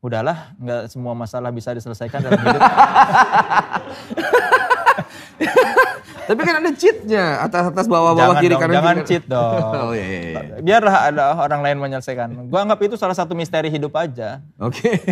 [0.00, 2.62] udahlah nggak semua masalah bisa diselesaikan dalam hidup.
[6.30, 9.24] Tapi kan ada cheatnya atas atas bawah bawah jangan kiri dong, kanan jangan kiri, cheat
[9.26, 9.58] dong.
[9.82, 10.20] Oh iya iya.
[10.22, 10.54] iya.
[10.60, 12.28] Biarlah ada orang lain menyelesaikan.
[12.46, 14.38] Gua anggap itu salah satu misteri hidup aja.
[14.56, 14.94] Oke.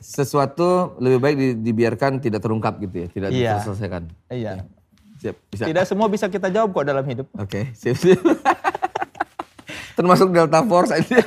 [0.00, 3.52] Sesuatu lebih baik di- dibiarkan tidak terungkap gitu ya, tidak Iya.
[3.56, 4.02] diselesaikan.
[4.28, 4.52] Iya.
[5.16, 5.64] Siap, bisa.
[5.64, 7.28] Tidak semua bisa kita jawab kok dalam hidup.
[7.34, 8.20] Oke, siap, siap.
[9.96, 11.20] Termasuk Delta Force aja.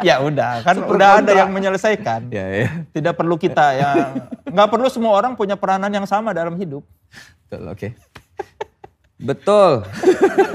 [0.00, 1.36] Ya udah, kan Super udah ada kontra.
[1.36, 2.20] yang menyelesaikan.
[2.28, 2.68] ya ya.
[2.88, 3.96] Tidak perlu kita yang
[4.42, 6.80] nggak perlu semua orang punya peranan yang sama dalam hidup.
[7.52, 7.88] Betul, oke.
[9.28, 9.72] Betul.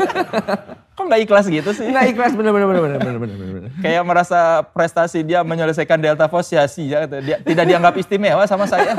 [0.97, 1.93] Kok nggak ikhlas gitu sih?
[1.93, 3.69] Enggak ikhlas bener bener bener bener bener.
[3.85, 7.05] Kayak merasa prestasi dia menyelesaikan Delta Force sia-sia.
[7.05, 7.21] gitu.
[7.21, 8.97] Dia tidak dianggap istimewa sama saya.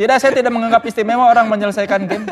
[0.00, 2.24] Tidak, saya tidak menganggap istimewa orang menyelesaikan game.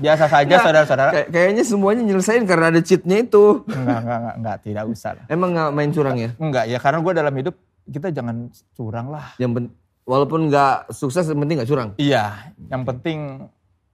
[0.00, 1.10] Biasa saja saudara-saudara.
[1.12, 3.60] Kayak- kayaknya semuanya nyelesain karena ada cheatnya itu.
[3.68, 5.24] Enggak, enggak, enggak, enggak, tidak usah lah.
[5.28, 6.30] Emang nggak main curang ya?
[6.40, 9.36] Enggak, ya karena gue dalam hidup kita jangan curang lah.
[9.36, 9.68] Yang
[10.08, 11.90] walaupun nggak sukses, yang penting nggak curang.
[12.00, 13.44] Iya, yang penting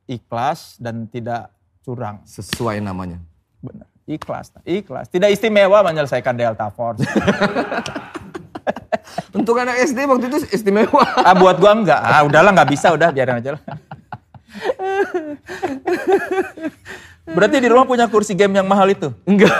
[0.06, 1.50] ikhlas dan tidak
[1.82, 2.22] curang.
[2.26, 3.18] Sesuai namanya.
[3.62, 3.86] Benar.
[4.06, 5.10] Ikhlas, ikhlas.
[5.10, 7.02] Tidak istimewa menyelesaikan Delta Force.
[9.36, 11.02] Untuk anak SD waktu itu istimewa.
[11.22, 11.98] ah, buat gua enggak.
[11.98, 13.62] Ah, udahlah enggak bisa, udah biarin aja lah.
[17.26, 19.10] Berarti di rumah punya kursi game yang mahal itu?
[19.26, 19.50] Enggak.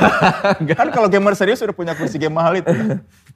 [0.78, 2.70] Kan kalau gamer serius udah punya kursi game mahal itu.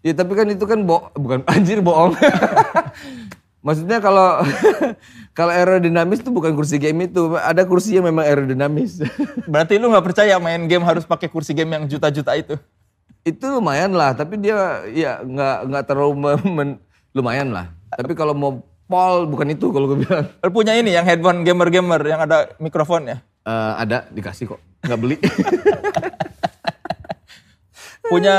[0.00, 2.14] Ya tapi kan itu kan bo bukan anjir bohong.
[3.60, 4.40] Maksudnya kalau
[5.38, 9.04] kalau aerodinamis itu bukan kursi game itu, ada kursi yang memang aerodinamis.
[9.52, 12.56] Berarti lu nggak percaya main game harus pakai kursi game yang juta-juta itu?
[13.20, 16.80] itu lumayan lah, tapi dia ya nggak nggak terlalu men-
[17.12, 17.68] lumayan lah.
[17.92, 18.52] Tapi kalau mau
[18.88, 20.26] pol bukan itu kalau gue bilang.
[20.44, 23.20] Lu punya ini yang headphone gamer-gamer yang ada mikrofonnya.
[23.44, 25.16] Eh, ada dikasih kok, nggak beli.
[28.10, 28.36] Punya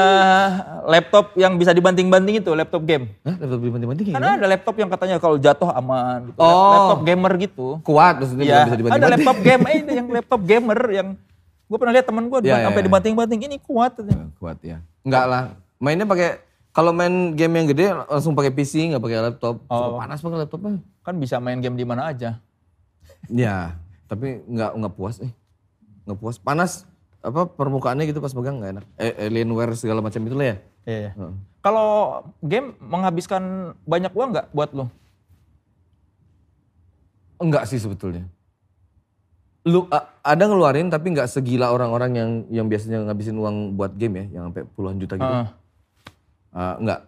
[0.84, 3.08] laptop yang bisa dibanting-banting itu, laptop game.
[3.24, 6.40] Hah, laptop dibanting-banting Karena ada laptop yang katanya kalau jatuh aman gitu.
[6.44, 6.74] Oh.
[6.76, 7.68] Laptop gamer gitu.
[7.88, 9.14] Kuat maksudnya Iya, bisa ada dibanting-banting.
[9.16, 11.08] laptop game, eh ini yang laptop gamer yang
[11.72, 12.88] gue pernah lihat temen gue iya, sampai iya.
[12.92, 13.96] dibanting-banting ini kuat.
[14.36, 14.84] Kuat ya.
[15.08, 15.44] Enggak lah.
[15.80, 19.60] Mainnya pakai Kalau main game yang gede langsung pakai PC nggak pakai laptop.
[19.68, 20.00] Oh.
[20.00, 20.80] Panas pakai laptopnya.
[21.04, 22.40] Kan bisa main game di mana aja.
[23.28, 23.76] Ya,
[24.08, 25.32] tapi nggak nggak puas eh.
[26.08, 26.40] Nggak puas.
[26.40, 26.88] Panas
[27.22, 28.86] apa permukaannya gitu pas pegang nggak enak.
[28.98, 30.58] Eh, Alienware segala macam itu lah ya.
[30.90, 31.12] Iya.
[31.14, 31.34] Heeh.
[31.62, 31.90] Kalau
[32.42, 34.90] game menghabiskan banyak uang nggak buat lo?
[37.38, 38.26] Enggak sih sebetulnya.
[39.62, 39.86] Lu
[40.26, 44.44] ada ngeluarin tapi nggak segila orang-orang yang yang biasanya ngabisin uang buat game ya, yang
[44.50, 45.30] sampai puluhan juta gitu.
[45.30, 45.48] Heeh.
[46.50, 47.06] Ah, enggak.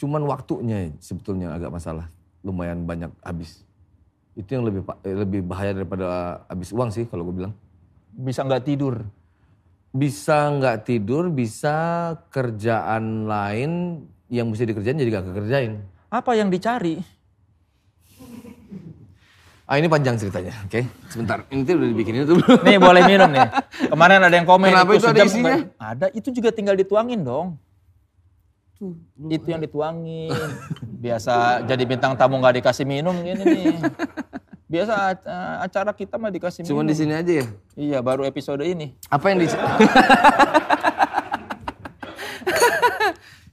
[0.00, 2.08] Cuman waktunya sebetulnya agak masalah.
[2.40, 3.68] Lumayan banyak habis.
[4.32, 7.52] Itu yang lebih eh, lebih bahaya daripada habis uang sih kalau gue bilang.
[8.16, 9.04] Bisa nggak tidur?
[9.90, 15.82] Bisa nggak tidur, bisa kerjaan lain yang mesti dikerjain jadi gak kekerjain.
[16.06, 17.02] Apa yang dicari?
[19.70, 20.82] Ah ini panjang ceritanya, oke?
[21.10, 22.58] Sebentar, ini tuh udah dibikinin itu belum?
[22.66, 23.50] Nih boleh minum nih.
[23.86, 25.54] Kemarin ada yang komen Kenapa itu ada sejam isinya?
[25.78, 27.54] Ada, itu juga tinggal dituangin dong.
[29.30, 30.32] itu yang dituangin.
[31.04, 33.76] Biasa jadi bintang tamu nggak dikasih minum gini nih.
[34.70, 35.26] Biasa ac-
[35.60, 36.70] acara kita mah dikasih minum.
[36.72, 37.46] Cuman di sini aja ya.
[37.74, 38.94] Iya, baru episode ini.
[39.08, 39.66] Apa yang dicari?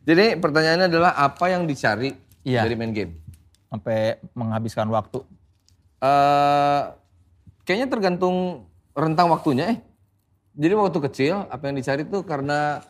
[0.08, 2.64] Jadi pertanyaannya adalah apa yang dicari Iya.
[2.64, 3.18] dari main game?
[3.68, 5.20] Sampai menghabiskan waktu.
[5.98, 6.82] eh
[7.66, 9.78] kayaknya tergantung rentang waktunya eh.
[10.54, 12.86] Jadi waktu kecil apa yang dicari tuh karena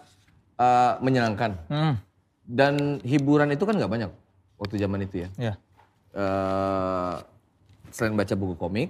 [0.53, 1.95] eh, menyenangkan Hmm,
[2.43, 4.11] dan hiburan itu kan nggak banyak
[4.57, 5.29] waktu zaman itu ya.
[5.39, 5.53] ya.
[6.11, 7.15] Eh,
[7.89, 8.89] selain baca buku komik,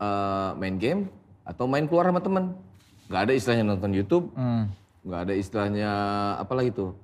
[0.00, 1.00] eh, main game
[1.42, 2.44] atau main keluar sama temen.
[3.06, 4.72] Nggak ada istilahnya nonton YouTube, Hmm.
[5.04, 5.90] nggak ada istilahnya
[6.38, 6.96] apa lagi tuh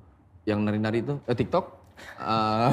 [0.45, 1.67] yang nari-nari itu eh, TikTok
[2.17, 2.71] Eh,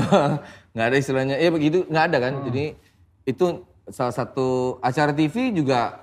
[0.72, 2.80] nggak ada istilahnya ya begitu nggak ada kan jadi
[3.28, 3.46] itu
[3.92, 6.00] salah satu acara TV juga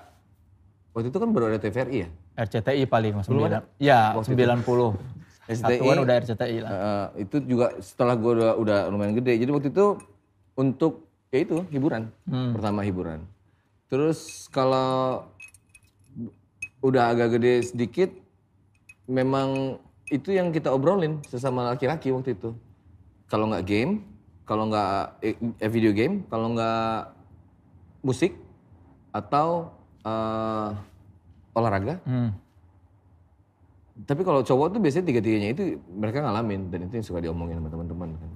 [0.93, 3.25] waktu itu kan baru ada TVRI ya RCTI paling mas.
[3.25, 3.63] Sembilan.
[3.79, 4.67] Ya, 90.
[5.47, 5.57] STI.
[5.79, 6.71] Satuan udah RCTI lah.
[6.71, 9.87] Eh, itu juga setelah gue udah, udah lumayan gede jadi waktu itu
[10.53, 12.14] untuk ya itu hiburan.
[12.55, 13.27] Pertama hiburan.
[13.90, 15.27] Terus kalau
[16.79, 18.11] udah agak gede sedikit
[19.11, 19.81] memang
[20.14, 22.55] itu yang kita obrolin sesama laki-laki waktu itu.
[23.27, 24.07] Kalau nggak game
[24.47, 27.11] kalau nggak eh, video game kalau nggak
[28.07, 28.38] musik
[29.11, 29.75] atau
[30.07, 30.70] eh,
[31.59, 31.99] olahraga.
[32.07, 32.31] Hmm.
[33.94, 37.70] tapi kalau cowok tuh biasanya tiga-tiganya itu mereka ngalamin dan itu yang suka diomongin sama
[37.70, 38.31] teman-teman kan.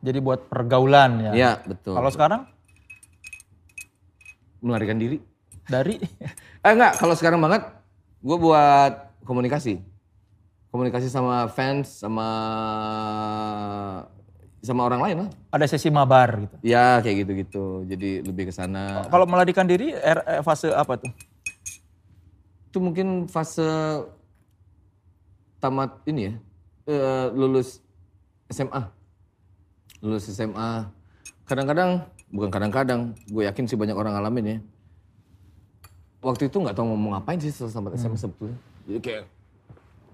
[0.00, 1.32] Jadi buat pergaulan ya.
[1.32, 1.92] Iya betul.
[1.92, 2.42] Kalau sekarang
[4.60, 5.20] melarikan diri.
[5.62, 5.96] dari
[6.66, 7.62] Eh enggak, kalau sekarang banget
[8.18, 9.80] gue buat komunikasi.
[10.68, 12.26] Komunikasi sama fans, sama
[14.60, 15.28] sama orang lain lah.
[15.50, 16.54] ada sesi mabar gitu.
[16.62, 17.64] Ya kayak gitu-gitu.
[17.84, 19.08] Jadi lebih ke sana.
[19.08, 21.10] Kalau melarikan diri er- eh, fase apa tuh?
[22.68, 23.64] Itu mungkin fase
[25.58, 26.34] tamat ini ya.
[26.86, 27.80] eh, lulus
[28.48, 28.99] SMA.
[30.00, 30.88] Lulus SMA.
[31.44, 34.58] Kadang-kadang, bukan kadang-kadang, gue yakin sih banyak orang ngalamin ya.
[36.20, 38.56] Waktu itu nggak tahu mau ngapain sih setelah SMA sebetulnya.
[38.84, 39.24] Jadi kayak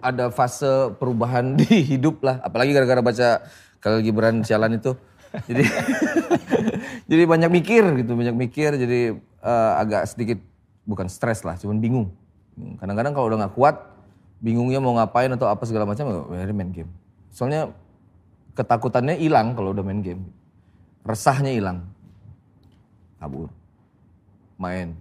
[0.02, 2.42] ada fase perubahan di hidup lah.
[2.42, 3.28] Apalagi gara-gara baca
[3.82, 4.94] kalau Gibran Sialan itu.
[5.50, 5.66] Jadi
[7.10, 8.74] jadi banyak mikir gitu, banyak mikir.
[8.78, 10.38] Jadi eh, agak sedikit
[10.86, 12.14] bukan stres lah, cuman bingung.
[12.80, 13.76] Kadang-kadang kalau udah nggak kuat,
[14.40, 16.88] bingungnya mau ngapain atau apa segala macam, ya main game.
[17.28, 17.74] Soalnya
[18.56, 20.24] ketakutannya hilang kalau udah main game.
[21.04, 21.84] Resahnya hilang.
[23.20, 23.52] Kabur.
[24.56, 24.96] Main.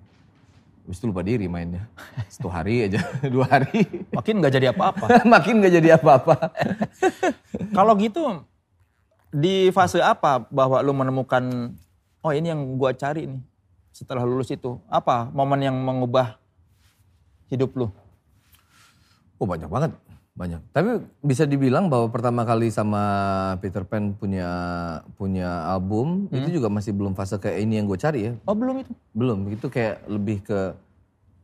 [0.85, 1.89] Habis itu lupa diri mainnya.
[2.29, 3.01] Satu hari aja,
[3.33, 4.05] dua hari.
[4.13, 5.05] Makin nggak jadi apa-apa.
[5.33, 6.35] Makin gak jadi apa-apa.
[7.77, 8.45] Kalau gitu
[9.33, 11.73] di fase apa bahwa lu menemukan
[12.21, 13.41] oh ini yang gua cari nih
[13.89, 16.37] setelah lulus itu apa momen yang mengubah
[17.49, 17.87] hidup lu?
[19.41, 19.91] Oh banyak banget,
[20.35, 20.59] banyak.
[20.75, 23.01] Tapi bisa dibilang bahwa pertama kali sama
[23.63, 24.51] Peter Pan punya
[25.15, 28.33] punya album itu juga masih belum fase kayak ini yang gue cari ya.
[28.43, 28.91] Oh belum itu?
[29.15, 30.75] Belum, itu kayak lebih ke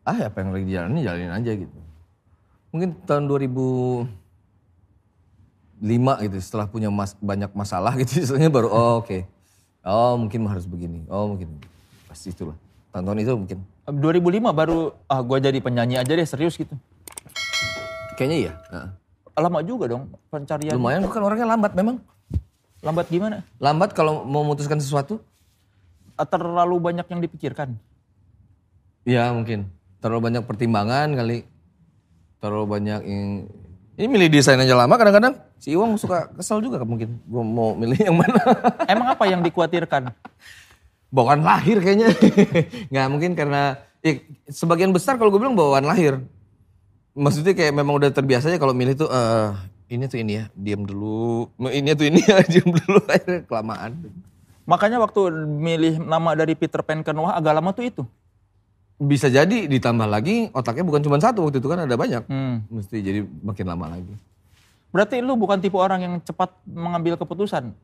[0.04, 1.78] ah apa yang lagi jalanin jalanin aja gitu.
[2.76, 4.12] Mungkin tahun 2005
[6.28, 9.24] gitu setelah punya mas- banyak masalah gitu istilahnya baru oh oke.
[9.88, 11.08] Oh mungkin harus begini.
[11.08, 11.48] Oh mungkin
[12.12, 12.60] pasti itulah.
[12.92, 13.64] Tahun-tahun itu mungkin.
[13.88, 16.76] 2005 baru ah gua jadi penyanyi aja deh serius gitu.
[18.22, 18.54] Kayaknya iya.
[18.70, 18.90] Nah.
[19.42, 20.78] Lama juga dong pencarian.
[20.78, 21.98] Lumayan kan orangnya lambat memang.
[22.86, 23.42] Lambat gimana?
[23.58, 25.18] Lambat kalau mau memutuskan sesuatu?
[26.14, 27.74] Ah, Terlalu banyak yang dipikirkan.
[29.10, 29.74] Ya mungkin.
[30.06, 31.50] Terlalu banyak pertimbangan kali.
[32.38, 33.50] Terlalu banyak yang...
[33.98, 35.42] Ini milih desain aja lama kadang-kadang.
[35.58, 37.18] Si Iwang suka kesel juga mungkin.
[37.26, 38.38] Gue mau milih yang mana.
[38.94, 40.14] Emang apa yang dikhawatirkan?
[41.12, 42.14] bawaan lahir kayaknya.
[42.94, 43.82] Nggak mungkin karena...
[44.02, 46.22] Ya, sebagian besar kalau gue bilang bawaan lahir.
[47.12, 49.10] Maksudnya kayak memang udah terbiasa aja kalau milih tuh...
[49.12, 49.52] eh
[49.92, 51.52] ini tuh ini ya, diam dulu.
[51.60, 53.04] Ini tuh ini ya, diam dulu.
[53.12, 53.92] Akhirnya kelamaan.
[54.64, 58.04] Makanya waktu milih nama dari Peter Pan ke Noah agak lama tuh itu.
[59.02, 62.24] Bisa jadi ditambah lagi otaknya bukan cuma satu waktu itu kan ada banyak.
[62.32, 62.64] Hmm.
[62.72, 64.16] Mesti jadi makin lama lagi.
[64.96, 67.76] Berarti lu bukan tipe orang yang cepat mengambil keputusan.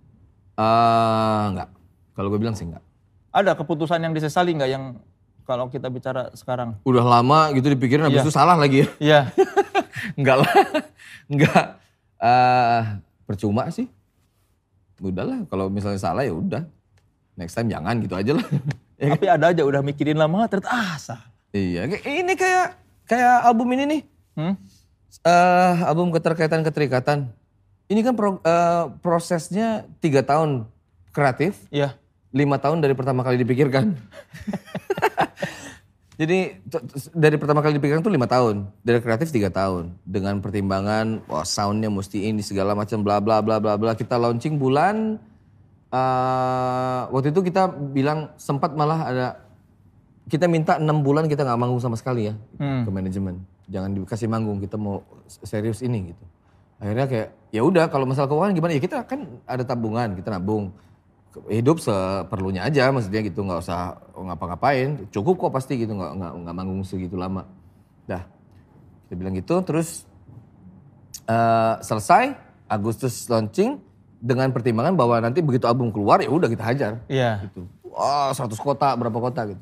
[0.55, 1.67] Eh enggak.
[2.15, 2.85] Kalau gue bilang sih enggak.
[3.35, 4.95] Ada keputusan yang disesali nggak yang
[5.47, 6.75] kalau kita bicara sekarang?
[6.83, 8.23] Udah lama gitu dipikirin habis Iya.
[8.23, 8.87] itu salah lagi ya.
[8.99, 9.19] Iya.
[10.19, 10.51] enggak lah.
[11.31, 11.63] enggak.
[12.19, 12.81] Eh
[13.23, 13.87] percuma sih.
[14.99, 16.67] Udahlah kalau misalnya salah ya udah.
[17.33, 18.45] Next time jangan gitu aja lah.
[18.97, 21.25] Tapi ada aja udah mikirin lama ternyata ah salah.
[21.49, 22.75] iya, ini kayak
[23.05, 24.01] kayak album ini nih.
[24.35, 24.53] Hmm?
[25.17, 27.29] eh album keterkaitan keterikatan.
[27.87, 30.67] Ini kan pro- eh, prosesnya tiga tahun
[31.09, 31.95] kreatif, Iya.
[32.33, 33.95] Lima tahun dari pertama kali dipikirkan.
[36.17, 36.57] Jadi
[37.13, 41.93] dari pertama kali dipikirkan tuh lima tahun, dari kreatif tiga tahun, dengan pertimbangan, wah soundnya
[41.93, 43.93] mesti ini segala macam bla bla bla bla bla.
[43.93, 45.21] Kita launching bulan,
[45.93, 49.27] eh waktu itu kita bilang sempat malah ada
[50.25, 52.81] kita minta enam bulan kita nggak manggung sama sekali ya Hmm.
[52.81, 53.35] ke manajemen.
[53.69, 55.05] Jangan dikasih manggung, kita mau
[55.45, 56.23] serius ini gitu.
[56.81, 60.73] Akhirnya kayak ya udah kalau masalah keuangan gimana ya kita kan ada tabungan, kita nabung.
[61.45, 65.05] Hidup seperlunya aja maksudnya gitu nggak usah ngapa-ngapain.
[65.13, 67.45] Cukup kok pasti gitu nggak nggak nggak manggung segitu lama.
[68.09, 68.25] Dah.
[69.05, 70.03] Kita bilang gitu terus
[71.29, 72.33] eh, selesai
[72.67, 73.79] Agustus launching
[74.17, 77.47] dengan pertimbangan bahwa nanti begitu album keluar ya udah kita hajar Iya.
[77.47, 77.69] gitu.
[77.87, 79.61] Wah, 100 kota, berapa kota gitu.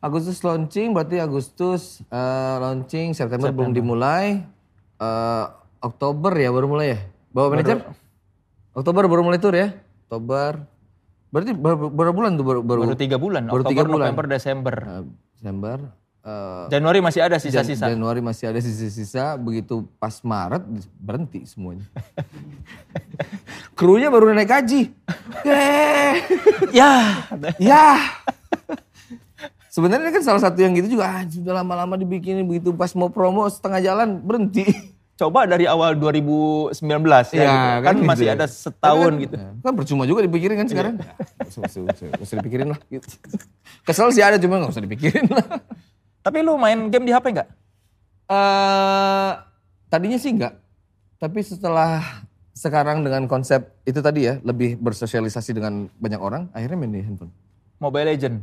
[0.00, 4.40] Agustus launching, berarti Agustus eh, launching, September, belum dimulai.
[4.96, 5.44] Eh,
[5.80, 6.98] Oktober ya baru mulai ya?
[7.32, 7.84] Bawa manajer?
[8.72, 9.76] Oktober baru mulai tour ya?
[10.10, 10.66] Oktober.
[11.30, 12.60] Berarti berapa, berapa bulan tuh baru?
[12.60, 13.46] Baru, Baru tiga bulan.
[13.46, 14.06] baru Oktober, tiga bulan.
[14.10, 14.74] November, Desember.
[14.74, 15.02] eh,
[15.32, 15.78] Desember.
[16.20, 17.86] eh, Januari masih ada Jan- sisa-sisa.
[17.86, 20.66] Januari masih ada sisa-sisa, begitu pas Maret
[20.98, 21.86] berhenti semuanya.
[23.78, 24.82] Krunya baru naik gaji.
[26.70, 27.22] Ya.
[27.56, 27.86] Ya.
[29.70, 33.46] Sebenarnya kan salah satu yang gitu juga ah, sudah lama-lama dibikinin begitu pas mau promo
[33.46, 34.66] setengah jalan berhenti.
[35.20, 37.44] Coba dari awal 2019 ya, gitu.
[37.44, 37.52] Ya,
[37.84, 38.36] kan, kan masih gitu.
[38.40, 39.36] ada setahun Tapi gitu.
[39.36, 40.94] kan, Kan percuma juga dipikirin kan sekarang.
[40.96, 42.80] Ya, nggak usah, nggak usah, nggak usah dipikirin lah.
[42.88, 43.08] Gitu.
[43.84, 45.60] Kesel sih ada cuma nggak usah dipikirin lah.
[46.24, 47.48] Tapi lu main game di HP nggak?
[48.32, 49.32] Eh,
[49.92, 50.56] tadinya sih enggak.
[51.20, 52.24] Tapi setelah
[52.56, 57.32] sekarang dengan konsep itu tadi ya, lebih bersosialisasi dengan banyak orang, akhirnya main di handphone.
[57.76, 58.40] Mobile Legend.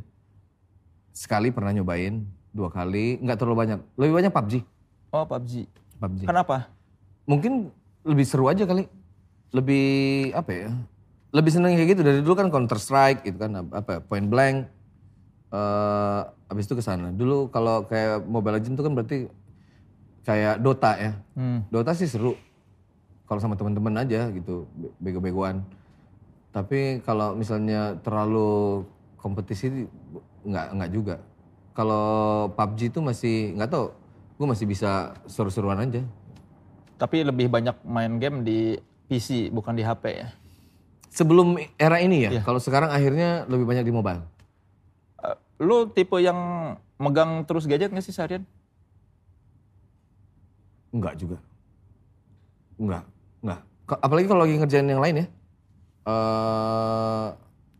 [1.10, 2.22] Sekali pernah nyobain,
[2.54, 3.80] dua kali, nggak terlalu banyak.
[3.98, 4.54] Lebih banyak PUBG.
[5.10, 5.66] Oh PUBG.
[5.98, 6.26] PUBG.
[6.26, 6.70] Kenapa?
[7.26, 7.74] Mungkin
[8.06, 8.88] lebih seru aja kali.
[9.52, 9.86] Lebih
[10.32, 10.70] apa ya?
[11.32, 14.58] Lebih seneng kayak gitu dari dulu kan Counter Strike gitu kan apa Point Blank.
[15.48, 16.22] eh
[16.52, 17.12] habis itu ke sana.
[17.12, 19.18] Dulu kalau kayak Mobile Legends itu kan berarti
[20.28, 21.12] kayak Dota ya.
[21.40, 21.64] Hmm.
[21.72, 22.36] Dota sih seru.
[23.28, 25.64] Kalau sama teman-teman aja gitu, be- bego-begoan.
[26.52, 28.84] Tapi kalau misalnya terlalu
[29.20, 29.88] kompetisi
[30.44, 31.16] nggak nggak juga.
[31.72, 32.08] Kalau
[32.56, 33.88] PUBG itu masih nggak tahu,
[34.38, 36.02] gue masih bisa seru-seruan aja.
[36.98, 40.30] Tapi lebih banyak main game di PC bukan di HP ya.
[41.10, 42.42] Sebelum era ini ya, Iya.
[42.46, 44.22] kalau sekarang akhirnya lebih banyak di mobile.
[45.20, 46.38] Eh, lu tipe yang
[46.98, 48.46] megang terus gadget nggak sih seharian?
[50.90, 51.38] Enggak juga.
[52.78, 53.04] Enggak,
[53.42, 53.60] enggak.
[53.88, 55.28] Apalagi kalau lagi ngerjain yang lain ya.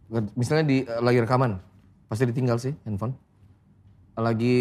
[0.08, 1.60] nge- misalnya di lagi rekaman,
[2.08, 3.16] pasti ditinggal sih handphone.
[4.18, 4.58] Lagi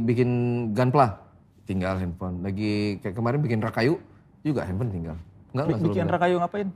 [0.00, 0.30] bikin
[0.72, 1.20] gunpla,
[1.66, 2.40] tinggal handphone.
[2.40, 3.98] Lagi kayak kemarin bikin rak kayu,
[4.40, 5.16] juga handphone tinggal.
[5.50, 6.14] Enggak, Bi- enggak selalu Bikin pegang.
[6.14, 6.68] rakayu ngapain?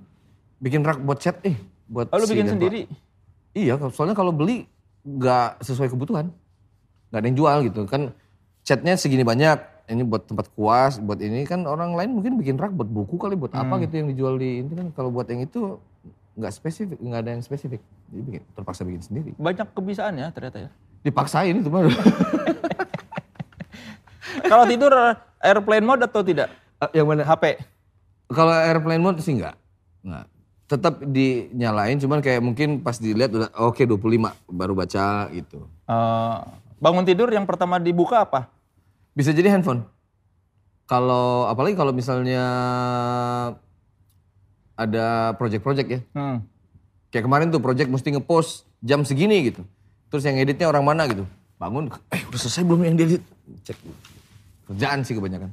[0.59, 1.57] Bikin rak buat chat, eh.
[1.86, 2.80] Buat Oh lu si bikin sendiri?
[3.51, 4.66] Iya, soalnya kalau beli
[5.03, 6.28] nggak sesuai kebutuhan.
[7.09, 7.80] Nggak ada yang jual gitu.
[7.86, 8.14] Kan
[8.61, 12.70] chatnya segini banyak, ini buat tempat kuas, buat ini kan orang lain mungkin bikin rak
[12.70, 13.82] buat buku kali, buat apa Hmm.
[13.82, 14.86] gitu yang dijual di ini kan.
[14.93, 15.80] Kalau buat yang itu
[16.32, 17.80] nggak spesifik, nggak ada yang spesifik.
[18.07, 19.30] Jadi bikin, terpaksa bikin sendiri.
[19.34, 20.70] Banyak kebisaan ya ternyata ya.
[21.01, 21.91] Dipaksain itu mah.
[24.51, 24.93] Kalau tidur
[25.41, 26.53] airplane mode atau tidak?
[26.97, 27.26] yang mana?
[27.28, 27.61] HP.
[28.31, 29.55] Kalau airplane mode sih nggak.
[30.07, 30.24] Nggak.
[30.70, 35.66] Tetap dinyalain, cuman kayak mungkin pas dilihat udah oke 25 baru baca gitu.
[35.66, 36.37] Eh,
[36.78, 38.47] bangun tidur yang pertama dibuka apa?
[39.12, 39.83] Bisa jadi handphone.
[40.87, 42.43] Kalau apalagi kalau misalnya
[44.78, 46.01] ada project-project ya.
[46.14, 46.47] Hmm.
[47.11, 49.66] Kayak kemarin tuh project mesti ngepost jam segini gitu.
[50.09, 51.26] Terus yang editnya orang mana gitu.
[51.61, 53.20] Bangun, eh udah selesai belum yang diedit?
[53.66, 53.76] Cek.
[54.71, 55.51] Kerjaan sih kebanyakan.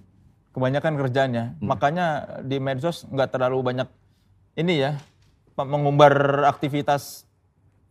[0.53, 1.43] Kebanyakan kerjanya.
[1.57, 1.73] Hmm.
[1.73, 2.07] Makanya
[2.45, 3.89] di medsos nggak terlalu banyak
[4.57, 5.01] ini ya
[5.57, 7.25] mengumbar aktivitas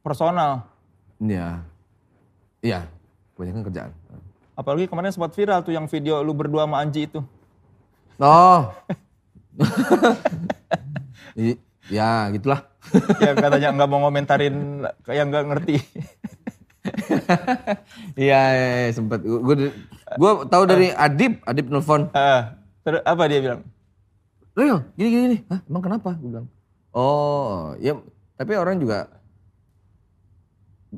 [0.06, 0.70] personal.
[1.18, 1.66] Iya.
[2.62, 2.86] Iya,
[3.34, 3.90] kebanyakan kerjaan.
[4.54, 7.20] Apalagi kemarin sempat viral tuh yang video lu berdua sama Anji itu.
[8.16, 8.72] Oh,
[11.92, 12.64] ya gitulah.
[13.26, 15.76] yang katanya nggak mau ngomentarin yang nggak ngerti.
[18.14, 19.20] Iya, iya, iya, sempet.
[19.26, 19.74] Gue
[20.14, 22.06] gue tahu dari Adib, Adib nelfon.
[22.86, 23.60] Terus apa dia bilang?
[24.54, 25.38] Real, gini gini gini.
[25.50, 26.14] Hah, emang kenapa?
[26.14, 26.46] Gue bilang.
[26.94, 27.98] Oh, ya
[28.38, 29.10] tapi orang juga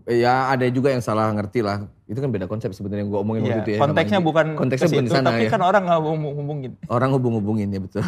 [0.06, 1.88] ya ada juga yang salah ngerti lah.
[2.04, 3.78] Itu kan beda konsep sebenarnya yang gue omongin Iya, waktu itu ya.
[3.82, 5.50] konteksnya bukan konteksnya bukan sana tapi ya.
[5.50, 6.72] kan orang ngomongin.
[6.86, 8.04] Orang hubung-hubungin ya betul.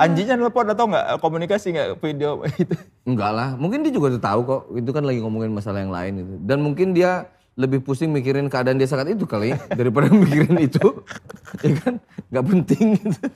[0.00, 2.72] Anjinya nelpon atau nggak komunikasi nggak video itu?
[3.04, 4.62] Enggak lah, mungkin dia juga udah tahu kok.
[4.80, 6.34] Itu kan lagi ngomongin masalah yang lain itu.
[6.40, 7.28] Dan mungkin dia
[7.58, 11.02] lebih pusing mikirin keadaan dia saat itu kali daripada mikirin itu.
[11.66, 11.94] ya kan?
[12.30, 13.26] Gak penting gitu.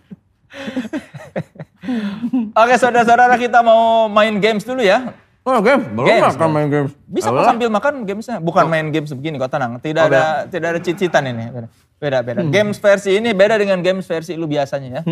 [2.55, 5.11] Oke saudara-saudara kita mau main games dulu ya.
[5.43, 6.93] Oh game, belum Games, makan main games.
[7.03, 9.83] Bisa kok sambil makan gamesnya, bukan main games begini kok tenang.
[9.83, 11.51] Tidak Oh, ada tidak ada cicitan ini.
[11.51, 11.67] Beda,
[11.99, 12.19] beda.
[12.23, 12.41] beda.
[12.47, 15.03] Games versi ini beda dengan games versi lu biasanya ya.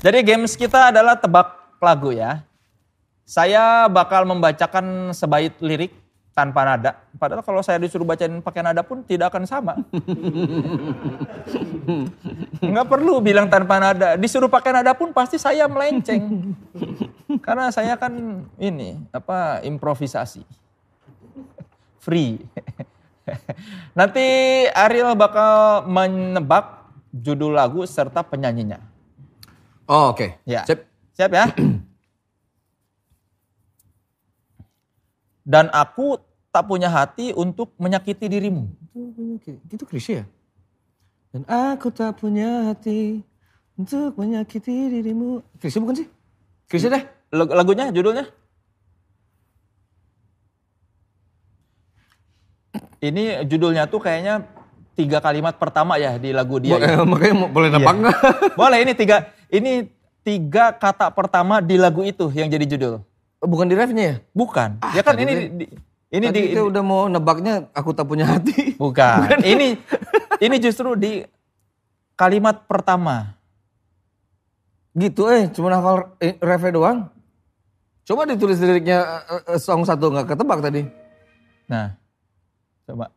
[0.00, 2.40] Jadi games kita adalah tebak lagu ya.
[3.32, 5.96] Saya bakal membacakan sebait lirik
[6.36, 7.00] tanpa nada.
[7.16, 9.72] Padahal kalau saya disuruh bacain pakai nada pun tidak akan sama.
[12.60, 14.20] Nggak perlu bilang tanpa nada.
[14.20, 16.52] Disuruh pakai nada pun pasti saya melenceng.
[17.40, 18.12] Karena saya kan
[18.60, 20.44] ini apa improvisasi.
[22.04, 22.36] Free.
[23.96, 24.26] Nanti
[24.76, 26.84] Ariel bakal menebak
[27.16, 28.76] judul lagu serta penyanyinya.
[29.88, 30.68] Oh oke, Ya.
[30.68, 30.84] Sip.
[31.16, 31.48] Siap ya?
[35.42, 36.18] Dan aku
[36.54, 38.70] tak punya hati untuk menyakiti dirimu.
[39.66, 40.24] Itu Krisya ya?
[41.32, 43.24] Dan aku tak punya hati
[43.74, 45.40] untuk menyakiti dirimu.
[45.58, 46.08] Krisya bukan sih?
[46.68, 47.04] Krisya deh.
[47.32, 48.28] Lag- Lagunya, judulnya?
[53.02, 54.46] Ini judulnya tuh kayaknya
[54.94, 56.78] tiga kalimat pertama ya di lagu dia.
[56.78, 57.02] Bo- ya.
[57.10, 58.18] makanya boleh nebak nggak?
[58.54, 59.16] Boleh ini tiga
[59.50, 59.90] ini
[60.22, 63.02] tiga kata pertama di lagu itu yang jadi judul.
[63.42, 64.16] Bukan di refnya ya?
[64.30, 64.78] Bukan.
[64.78, 65.66] Ah, ya kan ini dia- di,
[66.14, 68.74] ini Tadi di, kita udah mau nebaknya aku tak punya hati.
[68.82, 69.42] bukan.
[69.42, 69.74] ini
[70.38, 71.26] ini justru di
[72.14, 73.34] kalimat pertama.
[74.94, 76.98] Gitu eh, cuma hafal eh, refnya doang.
[78.06, 80.86] Coba ditulis liriknya eh, eh, song satu nggak ketebak tadi.
[81.66, 81.98] Nah.
[82.86, 83.10] Coba.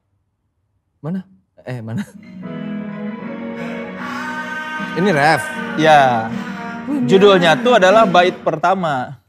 [1.05, 1.21] Mana?
[1.69, 2.01] Eh mana?
[4.95, 5.43] Ini ref.
[5.77, 6.31] Ya.
[7.05, 9.24] Judulnya tuh adalah bait pertama.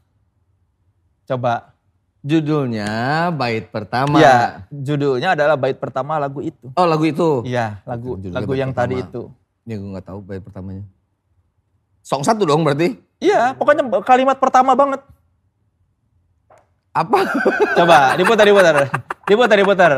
[1.26, 1.74] Coba.
[2.26, 2.90] Judulnya
[3.30, 4.18] bait pertama.
[4.18, 6.66] Ya, judulnya adalah bait pertama lagu itu.
[6.74, 7.46] Oh lagu itu.
[7.46, 9.10] Iya, lagu Judulnya lagu yang tadi pertama.
[9.10, 9.22] itu.
[9.62, 10.82] Ini gue nggak tahu bait pertamanya.
[12.02, 12.98] Song satu dong berarti.
[13.22, 15.02] Iya, pokoknya kalimat pertama banget.
[16.90, 17.18] Apa?
[17.78, 18.74] Coba, diputar, diputar.
[19.26, 19.90] Diputar, diputar.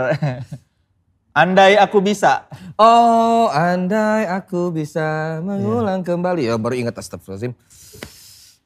[1.33, 2.45] Andai aku bisa.
[2.77, 6.45] Oh, andai aku bisa mengulang kembali.
[6.45, 7.57] Ya baru ingat astagfirullahaladzim.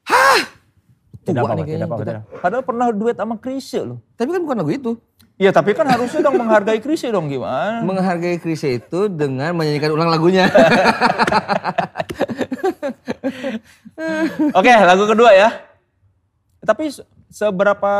[0.03, 0.62] Hah!
[1.23, 1.97] Tidak Tua apa-apa, nih tidak kayaknya apa-apa.
[1.97, 2.11] kita.
[2.11, 2.39] tidak apa.
[2.39, 3.97] Padahal pernah duet sama Krisye loh.
[4.13, 4.91] Tapi kan bukan lagu itu.
[5.33, 7.81] Iya, tapi kan harusnya dong menghargai Krisye dong gimana?
[7.81, 10.45] Menghargai Krisya itu dengan menyanyikan ulang lagunya.
[14.53, 15.49] Oke, lagu kedua ya.
[16.59, 17.93] Tapi se- seberapa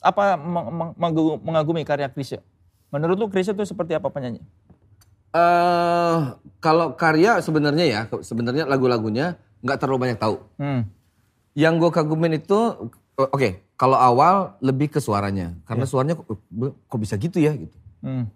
[0.00, 2.40] apa meng- meng- mengagu- mengagumi karya Krisye?
[2.88, 4.40] Menurut lu Krisye itu seperti apa penyanyi?
[5.32, 6.16] Eh,
[6.58, 10.36] kalau karya sebenarnya ya, sebenarnya lagu-lagunya nggak terlalu banyak tahu.
[10.56, 10.86] Hmm.
[11.56, 13.48] Yang gue kagumin itu, oke,
[13.80, 16.28] kalau awal lebih ke suaranya, karena suaranya kok,
[16.84, 17.76] kok bisa gitu ya gitu.
[18.04, 18.28] Hmm.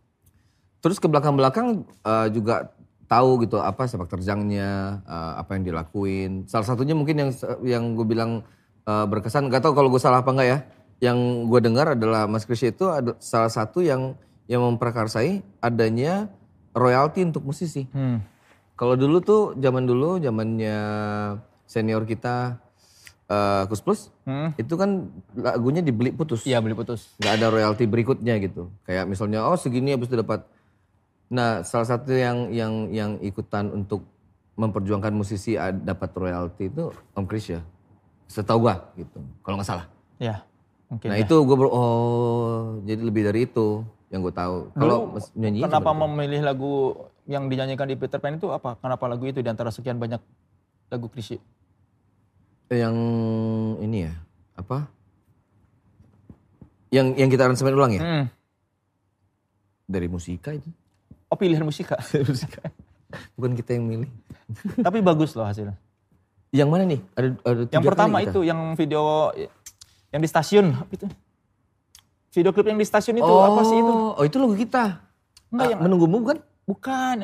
[0.81, 2.73] Terus ke belakang-belakang eh, juga
[3.05, 6.49] tahu gitu apa sepak terjangnya, eh, apa yang dilakuin.
[6.49, 8.41] Salah satunya mungkin yang yang gue bilang
[8.89, 10.59] eh, berkesan, nggak tahu kalau gue salah apa enggak ya.
[11.01, 11.18] Yang
[11.49, 16.29] gue dengar adalah Mas Krisya itu ada salah satu yang yang memprakarsai adanya
[16.77, 17.89] royalti untuk musisi.
[17.93, 18.21] Hmm.
[18.77, 20.77] Kalau dulu tuh zaman dulu zamannya
[21.68, 22.57] senior kita
[23.31, 24.51] eh Kus Plus Hmm.
[24.59, 26.43] itu kan lagunya dibeli putus.
[26.43, 27.14] Iya beli putus.
[27.22, 28.74] nggak ada royalti berikutnya gitu.
[28.83, 30.43] Kayak misalnya oh segini habis itu dapat.
[31.31, 34.03] Nah, salah satu yang yang yang ikutan untuk
[34.59, 35.55] memperjuangkan musisi
[35.87, 37.62] dapat royalti itu Om Krisya.
[38.26, 39.22] Setahu gua gitu.
[39.47, 39.87] Kalau nggak salah.
[40.18, 40.43] Ya,
[40.91, 41.07] mungkin.
[41.14, 41.22] Nah, ya.
[41.22, 44.74] itu gua ber- oh jadi lebih dari itu yang gue tahu.
[44.74, 46.99] Kalau nyanyi Kenapa memilih lagu
[47.31, 48.74] yang dinyanyikan di Peter Pan itu apa?
[48.83, 50.18] Kenapa lagu itu di antara sekian banyak
[50.91, 51.39] lagu Krisye?
[52.73, 52.97] Yang
[53.79, 54.14] ini ya,
[54.55, 54.87] apa?
[56.91, 58.03] Yang yang kita aransemen ulang ya?
[58.03, 58.27] Hmm.
[59.85, 60.71] Dari musika itu.
[61.27, 61.99] Oh pilihan musika.
[63.35, 64.11] Bukan kita yang milih.
[64.79, 65.75] Tapi bagus loh hasilnya.
[66.51, 67.01] Yang mana nih?
[67.14, 68.31] Ada, ada Yang kali pertama kita.
[68.31, 69.03] itu yang video
[70.11, 71.07] yang di stasiun apa itu.
[72.31, 73.95] Video klip yang di stasiun itu oh, apa sih itu?
[74.14, 74.85] Oh itu lagu kita.
[75.51, 76.39] Enggak Ah, yang menunggumu bukan?
[76.62, 77.16] bukan.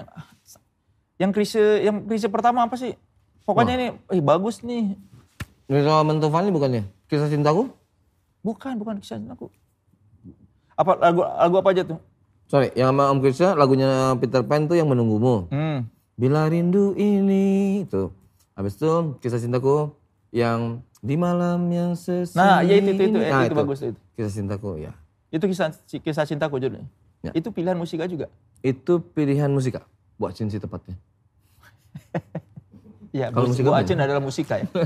[1.16, 2.94] Yang krise yang krise pertama apa sih?
[3.42, 4.94] Pokoknya ini eh bagus nih.
[5.66, 6.86] Nisa Mentofani bukannya?
[7.10, 7.70] Kisah cintaku?
[8.46, 9.50] Bukan, bukan kisah aku.
[10.78, 11.98] Apa lagu lagu apa aja tuh?
[12.46, 15.50] Sorry, yang sama Om Krisya lagunya Peter Pan tuh yang menunggumu.
[15.50, 15.90] Hmm.
[16.14, 18.14] Bila rindu ini itu.
[18.54, 19.90] Habis itu kisah cintaku
[20.30, 22.38] yang di malam yang sesunyi.
[22.38, 23.98] Nah, ya itu itu itu, Nah, itu bagus itu.
[24.14, 24.94] Kisah cintaku ya.
[25.34, 26.86] Itu kisah kisah cintaku judulnya.
[27.26, 27.34] Ya.
[27.34, 28.30] Itu pilihan musika juga.
[28.62, 29.82] Itu pilihan musika.
[30.14, 30.94] Buat cinsi tepatnya.
[33.16, 34.68] Iya, Kalau musik Bu Acin adalah musika ya.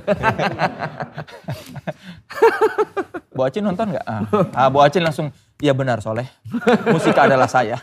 [3.35, 4.07] Bu Acin nonton nggak?
[4.07, 4.23] Ah,
[4.55, 6.31] ah, Bu Acin langsung, iya benar Soleh.
[6.95, 7.83] Musika adalah saya.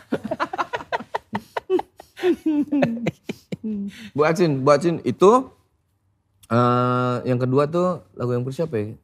[4.16, 5.52] Bu Acin, Bu Acin itu
[6.48, 8.96] eh yang kedua tuh lagu yang siapa ya?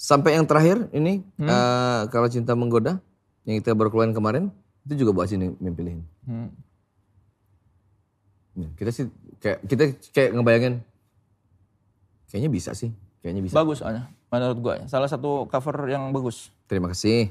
[0.00, 2.96] Sampai yang terakhir ini eh, kalau cinta menggoda
[3.44, 4.48] yang kita baru keluarin kemarin
[4.88, 6.00] itu juga Bu Acin yang yang pilihin.
[6.24, 6.48] Hmm.
[8.54, 9.10] Ya, kita sih
[9.44, 9.84] kayak kita
[10.16, 10.74] kayak ngebayangin
[12.32, 12.88] kayaknya bisa sih,
[13.20, 13.54] kayaknya bisa.
[13.60, 14.74] Bagus soalnya, menurut gua.
[14.88, 16.48] Salah satu cover yang bagus.
[16.64, 17.28] Terima kasih.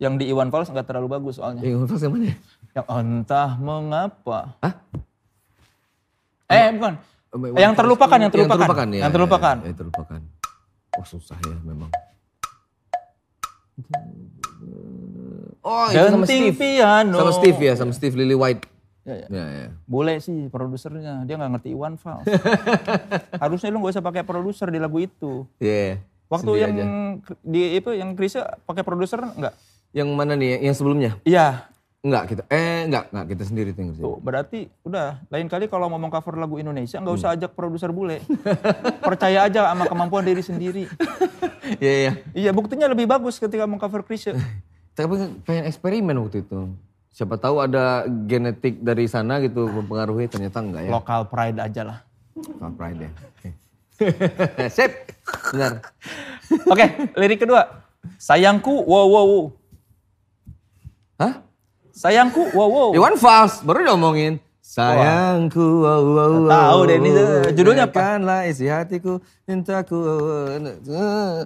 [0.00, 1.60] Yang di Iwan Fals nggak terlalu bagus soalnya.
[1.60, 2.24] Yang pas yang mana?
[2.32, 2.36] ya?
[2.72, 4.56] Yang entah mengapa.
[4.64, 4.74] Hah?
[6.48, 6.94] Eh bukan.
[7.52, 8.56] Yang terlupakan, yang terlupakan.
[8.56, 9.00] Yang terlupakan ya.
[9.04, 9.56] Yang terlupakan.
[9.60, 10.20] Ya, yang terlupakan.
[10.96, 11.90] Oh susah ya memang.
[15.62, 16.58] Oh itu sama Steve.
[16.58, 17.16] piano.
[17.16, 18.71] Sama Steve ya, sama Steve Lily White.
[19.02, 19.26] Ya, ya.
[19.26, 19.68] Ya, ya.
[19.90, 22.22] Boleh sih produsernya, dia nggak ngerti Iwan Fals.
[23.42, 25.42] Harusnya lu nggak usah pakai produser di lagu itu.
[25.58, 25.98] Iya.
[26.30, 26.72] Waktu sendiri yang
[27.18, 27.34] aja.
[27.42, 29.58] di itu yang Krisya pakai produser enggak?
[29.90, 30.62] Yang mana nih?
[30.62, 31.18] Yang sebelumnya?
[31.26, 31.66] Iya.
[32.02, 32.42] Enggak kita.
[32.50, 34.06] Eh enggak, enggak kita sendiri tuh yang ngerjain.
[34.06, 38.22] Tuh, berarti udah lain kali kalau ngomong cover lagu Indonesia nggak usah ajak produser bule.
[39.06, 40.86] Percaya aja sama kemampuan diri sendiri.
[41.78, 42.12] Iya, iya.
[42.34, 44.34] Iya, buktinya lebih bagus ketika mengcover Krisya.
[44.98, 45.14] Tapi
[45.46, 46.74] pengen eksperimen waktu itu.
[47.12, 50.90] Siapa tahu ada genetik dari sana gitu mempengaruhi ternyata enggak ya.
[50.96, 51.98] Lokal pride aja lah.
[52.32, 53.10] Local pride ya.
[54.76, 55.12] Sip.
[55.52, 55.84] Benar.
[56.72, 56.86] Oke,
[57.20, 57.84] lirik kedua.
[58.16, 59.44] Sayangku, wow wow wow.
[61.20, 61.44] Hah?
[61.92, 62.88] Sayangku, wow wow.
[62.96, 64.40] Iwan Fals baru diomongin.
[64.64, 66.48] Sayangku, wow, wow, wow.
[66.48, 67.10] Tahu deh, ini
[67.52, 67.92] judulnya apa?
[67.92, 70.00] Biarkanlah isi hatiku, cintaku.
[70.00, 71.44] eh,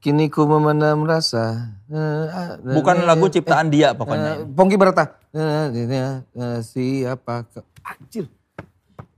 [0.00, 1.76] Kini ku memendam rasa.
[1.86, 4.40] eh, Bukan lagu ciptaan dia pokoknya.
[4.40, 5.20] Eh, Pongki Barata.
[5.30, 7.60] Eh, Siapa kau?
[7.84, 8.24] Anjir.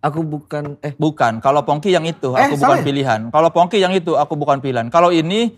[0.03, 2.85] Aku bukan, eh Bukan, kalau Pongki yang itu, Eh, aku bukan ya?
[2.85, 3.21] pilihan.
[3.31, 4.91] Kalau Pongki yang itu, aku bukan pilihan.
[4.91, 5.55] Kalau ini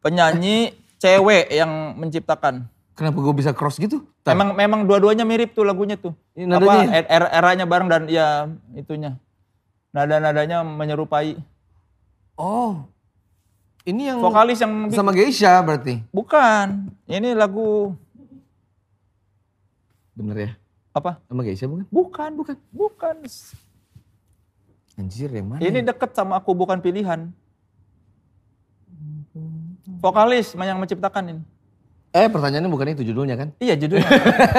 [0.00, 2.66] penyanyi cewek yang menciptakan.
[2.90, 4.02] kenapa gue bisa cross gitu?
[4.26, 6.10] Memang memang dua-duanya mirip tuh lagunya tuh.
[6.34, 9.14] Ini nadanya Apa er- er- eranya bareng dan ya itunya.
[9.88, 11.38] Nada-nadanya menyerupai
[12.34, 12.82] Oh,
[13.88, 16.04] ini yang vokalis yang sama Geisha berarti.
[16.12, 16.92] bukan.
[17.08, 17.96] Ini lagu
[20.12, 20.50] Bener ya?
[20.92, 21.22] apa?
[21.30, 21.86] Sama Geisha bukan?
[21.88, 23.16] Bukan, bukan, bukan.
[24.98, 25.62] Anjir yang mana?
[25.62, 27.30] Ini deket sama aku bukan pilihan.
[30.02, 31.42] Vokalis yang menciptakan ini.
[32.08, 33.52] Eh pertanyaannya bukan itu judulnya kan?
[33.60, 34.08] Iya judulnya.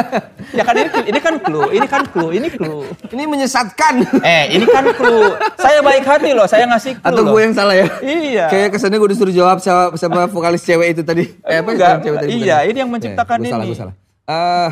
[0.57, 2.85] ya kan ini, ini kan clue, ini kan clue, ini clue.
[3.09, 4.21] Ini menyesatkan.
[4.21, 5.33] Eh ini kan clue.
[5.57, 7.33] Saya baik hati loh, saya ngasih clue Atau loh.
[7.33, 7.89] gue yang salah ya?
[7.99, 8.45] Iya.
[8.53, 11.25] Kayak kesannya gue disuruh jawab sama, sama vokalis cewek itu tadi.
[11.41, 12.29] Eh apa Enggak, cewek tadi?
[12.31, 12.67] bukan iya, ya?
[12.69, 13.69] ini yang menciptakan Eh, gue salah, ini.
[13.73, 13.95] gue salah.
[14.29, 14.71] Eh,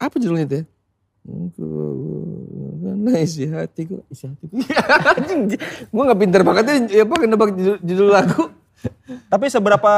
[0.00, 0.64] apa judulnya itu ya?
[2.78, 4.54] Karena isi hatiku, isi hatiku.
[5.92, 8.48] Gue gak pinter banget ya, apa nebak judul, judul lagu.
[9.28, 9.92] Tapi seberapa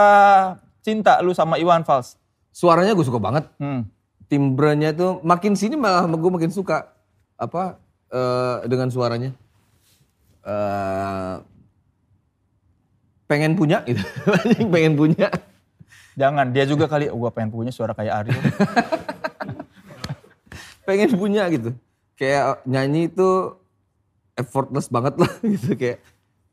[0.81, 2.16] cinta lu sama Iwan Fals?
[2.51, 3.47] Suaranya gue suka banget.
[3.57, 3.87] Hmm.
[4.31, 6.91] Timbrenya tuh makin sini malah gue makin suka
[7.39, 7.78] apa
[8.11, 9.31] eh, dengan suaranya.
[10.45, 11.37] Eh,
[13.31, 14.03] pengen punya gitu.
[14.74, 15.31] Pengen punya.
[16.18, 18.37] Jangan, dia juga kali, oh, gua pengen punya suara kayak Ariel.
[20.91, 21.70] pengen punya gitu.
[22.18, 23.57] Kayak nyanyi itu
[24.35, 26.03] effortless banget lah gitu kayak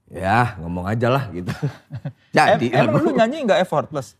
[0.07, 1.51] ya ngomong aja lah gitu.
[2.37, 4.15] Jadi Em- emang lu nyanyi nggak effortless?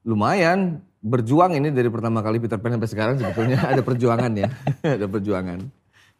[0.00, 4.48] lumayan berjuang ini dari pertama kali Peter Pan sampai sekarang sebetulnya ada perjuangan ya.
[4.96, 5.60] ada perjuangan.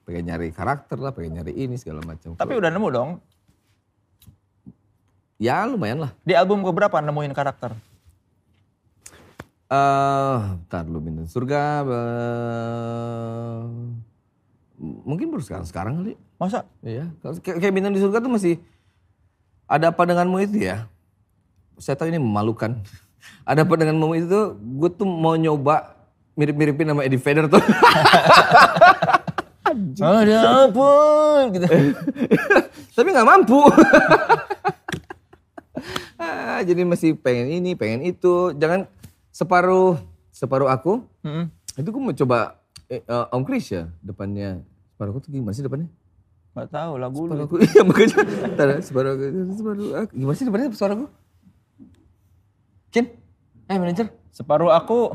[0.04, 2.34] Pengen nyari karakter lah, pengen nyari ini segala macam.
[2.34, 3.10] Tapi udah nemu dong.
[5.40, 6.12] ya lumayan lah.
[6.20, 7.72] Di album keberapa nemuin karakter?
[9.70, 10.36] Eh,
[10.66, 11.86] ntar lu bintang surga.
[11.86, 13.60] eh,
[14.76, 16.12] mungkin baru sekarang sekarang kali.
[16.36, 16.66] Masa?
[16.82, 17.08] Iya,
[17.40, 18.58] kayak bintang di surga tuh masih
[19.70, 20.90] ada apa denganmu itu ya?
[21.78, 22.82] Saya tahu ini memalukan.
[23.46, 24.58] Ada apa denganmu itu?
[24.58, 25.94] Gue tuh mau nyoba
[26.34, 27.62] mirip-miripin sama Eddie Vedder tuh.
[30.02, 30.90] Ada apa?
[31.54, 31.66] Gitu.
[32.98, 33.62] Tapi nggak mampu.
[36.20, 38.50] ah, jadi masih pengen ini, pengen itu.
[38.58, 38.90] Jangan
[39.30, 40.02] separuh
[40.34, 41.06] separuh aku.
[41.22, 41.46] Mm-mm.
[41.78, 42.58] Itu gue mau coba
[42.90, 44.66] eh, eh, Om Chris ya depannya.
[44.90, 45.86] Separuh aku tuh gimana sih depannya?
[46.50, 47.34] Gak tahu lagu lu.
[47.46, 48.16] aku, iya makanya.
[48.52, 49.24] Ntar, separuh aku,
[49.54, 50.12] separuh aku.
[50.18, 51.06] Gimana sih depannya suara aku?
[52.90, 53.06] Kin?
[53.70, 54.06] Eh manajer?
[54.34, 55.14] Separuh aku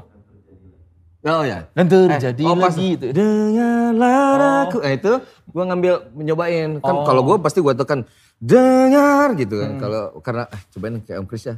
[1.25, 1.65] Oh ya.
[1.73, 2.69] dan terjadi oh, pas.
[2.69, 3.09] lagi itu.
[3.09, 4.77] Dengarlah aku.
[4.77, 6.69] Nah itu gue ngambil nyobain.
[6.77, 7.01] Kan Oh.
[7.01, 8.05] kalau gue pasti gue tekan
[8.37, 9.81] dengar gitu kan.
[9.81, 11.57] Kalau karena ah, cobain kayak Om Chris ya.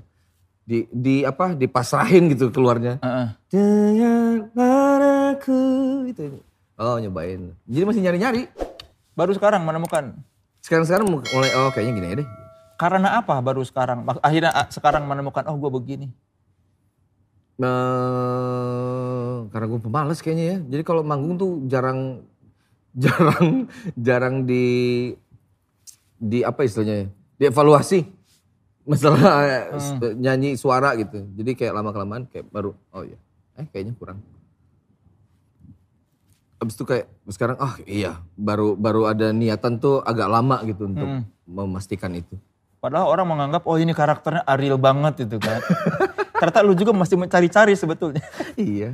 [0.63, 3.03] Di, di apa dipasrahin gitu keluarnya.
[3.03, 3.27] Heeh.
[3.51, 5.59] Dengarlah aku.
[6.07, 6.39] Itu.
[6.79, 7.51] Oh nyobain.
[7.67, 8.47] Jadi masih nyari-nyari.
[9.17, 10.13] Baru sekarang menemukan.
[10.61, 12.29] Sekarang-sekarang mulai oh kayaknya gini aja deh.
[12.77, 14.05] Karena apa baru sekarang?
[14.21, 16.07] Akhirnya ah, sekarang menemukan oh gue begini.
[17.57, 20.57] Eh, karena gue pemalas kayaknya ya.
[20.77, 22.21] Jadi kalau manggung tuh jarang
[23.03, 23.65] jarang
[23.97, 24.65] jarang di
[26.21, 27.07] di apa istilahnya ya?
[27.41, 28.05] Dievaluasi
[28.85, 31.25] masalah eh, nyanyi suara gitu.
[31.33, 33.17] Jadi kayak lama kelamaan kayak baru oh iya.
[33.57, 34.21] Eh kayaknya kurang.
[36.57, 41.05] Abis itu kayak sekarang ah iya baru baru ada niatan tuh agak lama gitu untuk
[41.05, 41.23] Hmm.
[41.45, 42.33] memastikan itu.
[42.77, 45.61] Padahal orang menganggap oh ini karakternya Ariel banget itu kan.
[46.33, 48.21] Ternyata lu juga masih mencari-cari sebetulnya.
[48.55, 48.93] iya.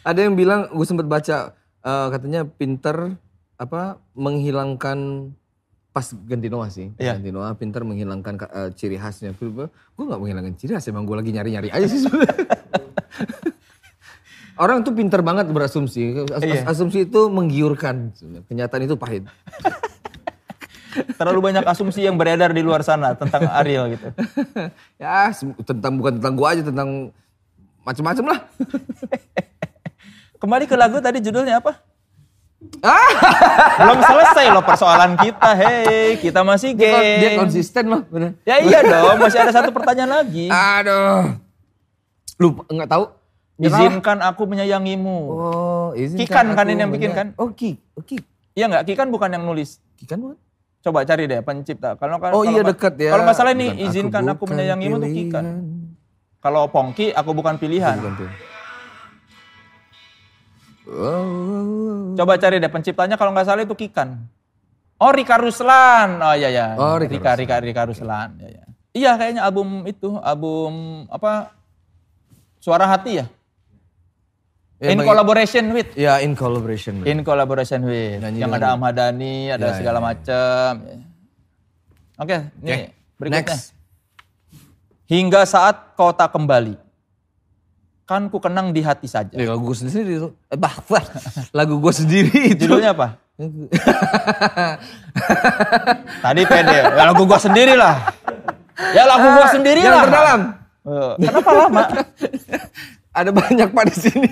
[0.00, 3.14] Ada yang bilang gue sempat baca eh, katanya pinter
[3.54, 5.30] apa menghilangkan
[5.90, 6.90] pas ganti Noah sih.
[6.96, 7.14] Iya.
[7.14, 9.34] Ganti Noah pinter menghilangkan ka- eh, ciri khasnya.
[9.34, 9.66] Gue
[10.00, 12.00] gak menghilangkan ciri khas emang gue lagi nyari-nyari aja sih.
[14.60, 16.20] Orang tuh pinter banget berasumsi.
[16.28, 16.68] As- Iya.
[16.68, 18.12] Asumsi itu menggiurkan.
[18.44, 19.24] Kenyataan itu pahit.
[21.16, 24.10] Terlalu banyak asumsi yang beredar di luar sana tentang Ariel gitu.
[25.02, 25.30] ya
[25.62, 27.08] tentang bukan tentang gue aja tentang
[27.80, 28.38] macem-macem lah.
[30.42, 31.78] Kembali ke lagu tadi judulnya apa?
[32.84, 33.12] Ah!
[33.78, 35.48] Belum selesai loh persoalan kita.
[35.56, 37.38] Hei, kita masih Dia, kon- dia geng.
[37.40, 38.36] konsisten loh bener.
[38.44, 40.52] Ya iya dong, masih ada satu pertanyaan lagi.
[40.52, 41.38] Aduh.
[42.36, 43.04] Lupa nggak tahu.
[43.60, 45.18] Izinkan aku menyayangimu.
[45.28, 47.26] Oh, izinkan Kikan kan aku ini yang bikin kan?
[47.36, 47.76] Oh, Ki.
[47.92, 48.16] Oh, Ki.
[48.56, 48.88] Iya nggak?
[48.88, 49.84] Kikan bukan yang nulis.
[50.00, 50.36] Kikan bukan?
[50.80, 51.92] Coba cari deh pencipta.
[52.00, 53.10] Kalau kan Oh kalau iya ma- dekat ya.
[53.12, 55.44] Kalau masalah ini Bukan izinkan aku, bukan menyayangimu tuh Kikan.
[55.44, 55.46] pilihan.
[56.40, 57.96] Kalau Pongki aku bukan pilihan.
[58.00, 58.30] Bukan tuh.
[60.90, 64.24] Oh, Coba cari deh penciptanya kalau nggak salah itu Kikan.
[64.96, 66.16] Oh Rika Ruslan.
[66.16, 66.66] Oh iya ya.
[66.80, 68.40] Oh, Rika Rika Rika Rika Ruslan.
[68.40, 68.64] Iya ya.
[68.90, 71.52] Iya kayaknya album itu album apa?
[72.56, 73.28] Suara Hati ya.
[74.80, 75.90] Ya, in collaboration with.
[75.92, 77.04] Ya, in collaboration.
[77.04, 78.24] In collaboration with.
[78.24, 80.06] Nyanyi yang ada Ahmad Dhani, ada Ya, segala ya, ya.
[80.08, 80.70] macam.
[82.20, 82.84] Oke, ini Oke,
[83.20, 83.44] berikutnya.
[83.44, 83.76] Next.
[85.04, 86.80] Hingga saat kau tak kembali.
[88.08, 89.36] Kan ku kenang di hati saja.
[89.36, 90.28] Ya, lagu gue sendiri itu.
[90.48, 90.58] Eh,
[91.58, 92.64] lagu gue sendiri itu.
[92.64, 93.20] Judulnya apa?
[96.24, 96.78] Tadi pede.
[96.92, 98.12] Ya lagu gua sendiri lah.
[98.92, 100.04] Ya lagu gua sendiri Yang lah.
[100.04, 100.40] terdalam.
[100.80, 101.82] Eh, Kenapa lama?
[103.20, 104.30] Ada banyak pak di sini.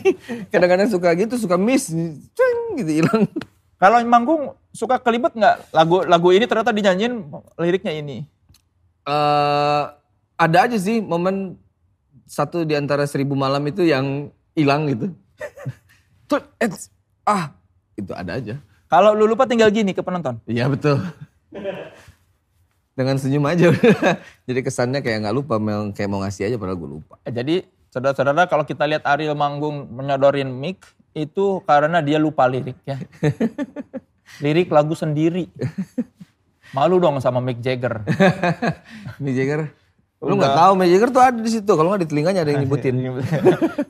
[0.49, 1.93] Kadang-kadang suka gitu, suka miss.
[2.33, 3.29] Ceng, gitu hilang.
[3.79, 5.71] Kalau manggung suka kelibet nggak?
[5.77, 7.15] Lagu lagu ini ternyata dinyanyiin
[7.61, 8.17] liriknya ini.
[9.09, 9.85] eh
[10.39, 11.57] ada aja sih momen
[12.29, 15.11] satu di antara seribu malam itu yang hilang gitu.
[16.29, 16.45] Tuh,
[17.25, 17.57] ah,
[17.97, 18.55] itu ada aja.
[18.89, 20.41] Kalau lu lupa tinggal gini ke penonton.
[20.45, 21.01] Iya betul.
[22.99, 23.71] Dengan senyum aja.
[24.49, 25.57] Jadi kesannya kayak nggak lupa,
[25.95, 27.15] kayak mau ngasih aja padahal gue lupa.
[27.25, 30.85] Jadi saudara-saudara kalau kita lihat Ariel manggung menyodorin mic
[31.17, 33.01] itu karena dia lupa lirik ya.
[34.45, 35.49] Lirik lagu sendiri.
[36.77, 38.05] Malu dong sama Mick Jagger.
[39.25, 39.73] Mick Jagger,
[40.21, 41.73] lu nggak tahu Mick Jagger tuh ada di situ.
[41.73, 42.95] Kalau nggak di telinganya ada yang nyebutin.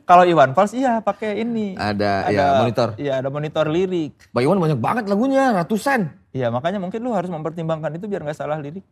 [0.06, 1.74] kalau Iwan Fals iya pakai ini.
[1.74, 2.94] Ada, ya monitor.
[2.94, 4.14] Iya ada monitor lirik.
[4.30, 6.06] Bang Iwan banyak banget lagunya, ratusan.
[6.30, 8.86] Iya makanya mungkin lu harus mempertimbangkan itu biar nggak salah lirik.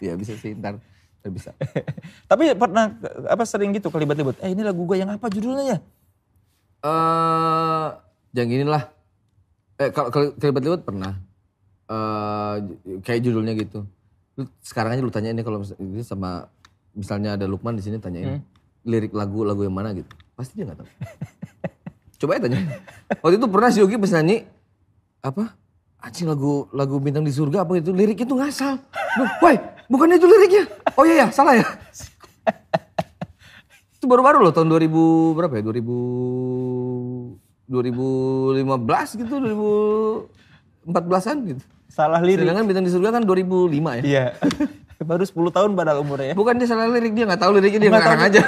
[0.00, 0.80] Ya bisa sih ntar,
[1.28, 1.50] ntar bisa.
[2.30, 2.96] Tapi pernah
[3.28, 4.40] apa sering gitu kelibet-libet.
[4.40, 5.78] Eh ini lagu gue yang apa judulnya ya?
[6.78, 7.86] eh
[8.32, 8.88] yang inilah.
[9.76, 11.12] Eh kalau kelibet-libet pernah.
[11.88, 12.54] eh
[13.04, 13.84] kayak judulnya gitu.
[14.36, 16.46] Lu, sekarang aja lu tanya ini kalau mis- ini sama
[16.92, 18.40] misalnya ada Lukman di sini tanyain
[18.86, 20.08] lirik lagu lagu yang mana gitu.
[20.32, 20.88] Pasti dia nggak tahu.
[22.20, 22.58] Coba aja tanya.
[23.20, 24.46] Waktu itu pernah si Yogi pas nyanyi
[25.20, 25.54] apa?
[25.98, 28.78] Anjing lagu lagu bintang di surga apa itu lirik itu ngasal.
[29.42, 29.58] Woi,
[29.88, 30.64] bukan itu liriknya.
[30.94, 31.66] Oh iya ya, salah ya.
[33.98, 35.62] itu baru-baru loh tahun 2000 berapa ya?
[35.66, 39.34] 2000 2015 gitu,
[40.88, 41.62] 2014-an gitu.
[41.92, 42.46] Salah lirik.
[42.46, 44.02] Sedangkan bintang di surga kan 2005 ya.
[44.04, 44.24] Iya.
[45.04, 46.34] Baru 10 tahun padahal umurnya ya.
[46.36, 48.42] Bukan dia salah lirik, dia nggak tahu liriknya dia ngarang aja.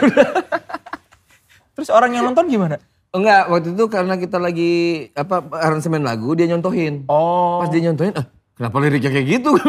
[1.76, 2.80] Terus orang yang nonton gimana?
[3.10, 4.72] Enggak, waktu itu karena kita lagi
[5.18, 7.04] apa aransemen lagu dia nyontohin.
[7.10, 7.60] Oh.
[7.60, 9.50] Pas dia nyontohin, ah kenapa liriknya kayak gitu?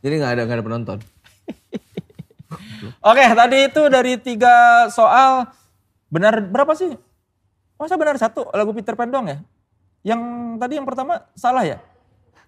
[0.00, 0.98] Jadi nggak ada nggak ada penonton.
[3.10, 5.48] Oke, tadi itu dari tiga soal
[6.08, 6.96] benar berapa sih?
[7.80, 9.38] Masa benar satu lagu Peter Pan doang ya?
[10.04, 10.20] Yang
[10.60, 11.78] tadi yang pertama salah ya?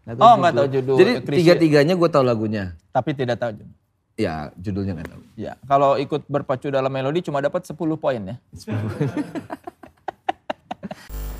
[0.03, 0.97] oh nggak tahu judul.
[0.99, 2.75] Jadi Chrisye, tiga-tiganya gue tahu lagunya.
[2.91, 3.77] tapi tidak tahu judul.
[4.19, 5.23] Ya judulnya nggak tahu.
[5.41, 8.37] Ya, kalau ikut berpacu dalam melodi cuma dapat 10 poin ya.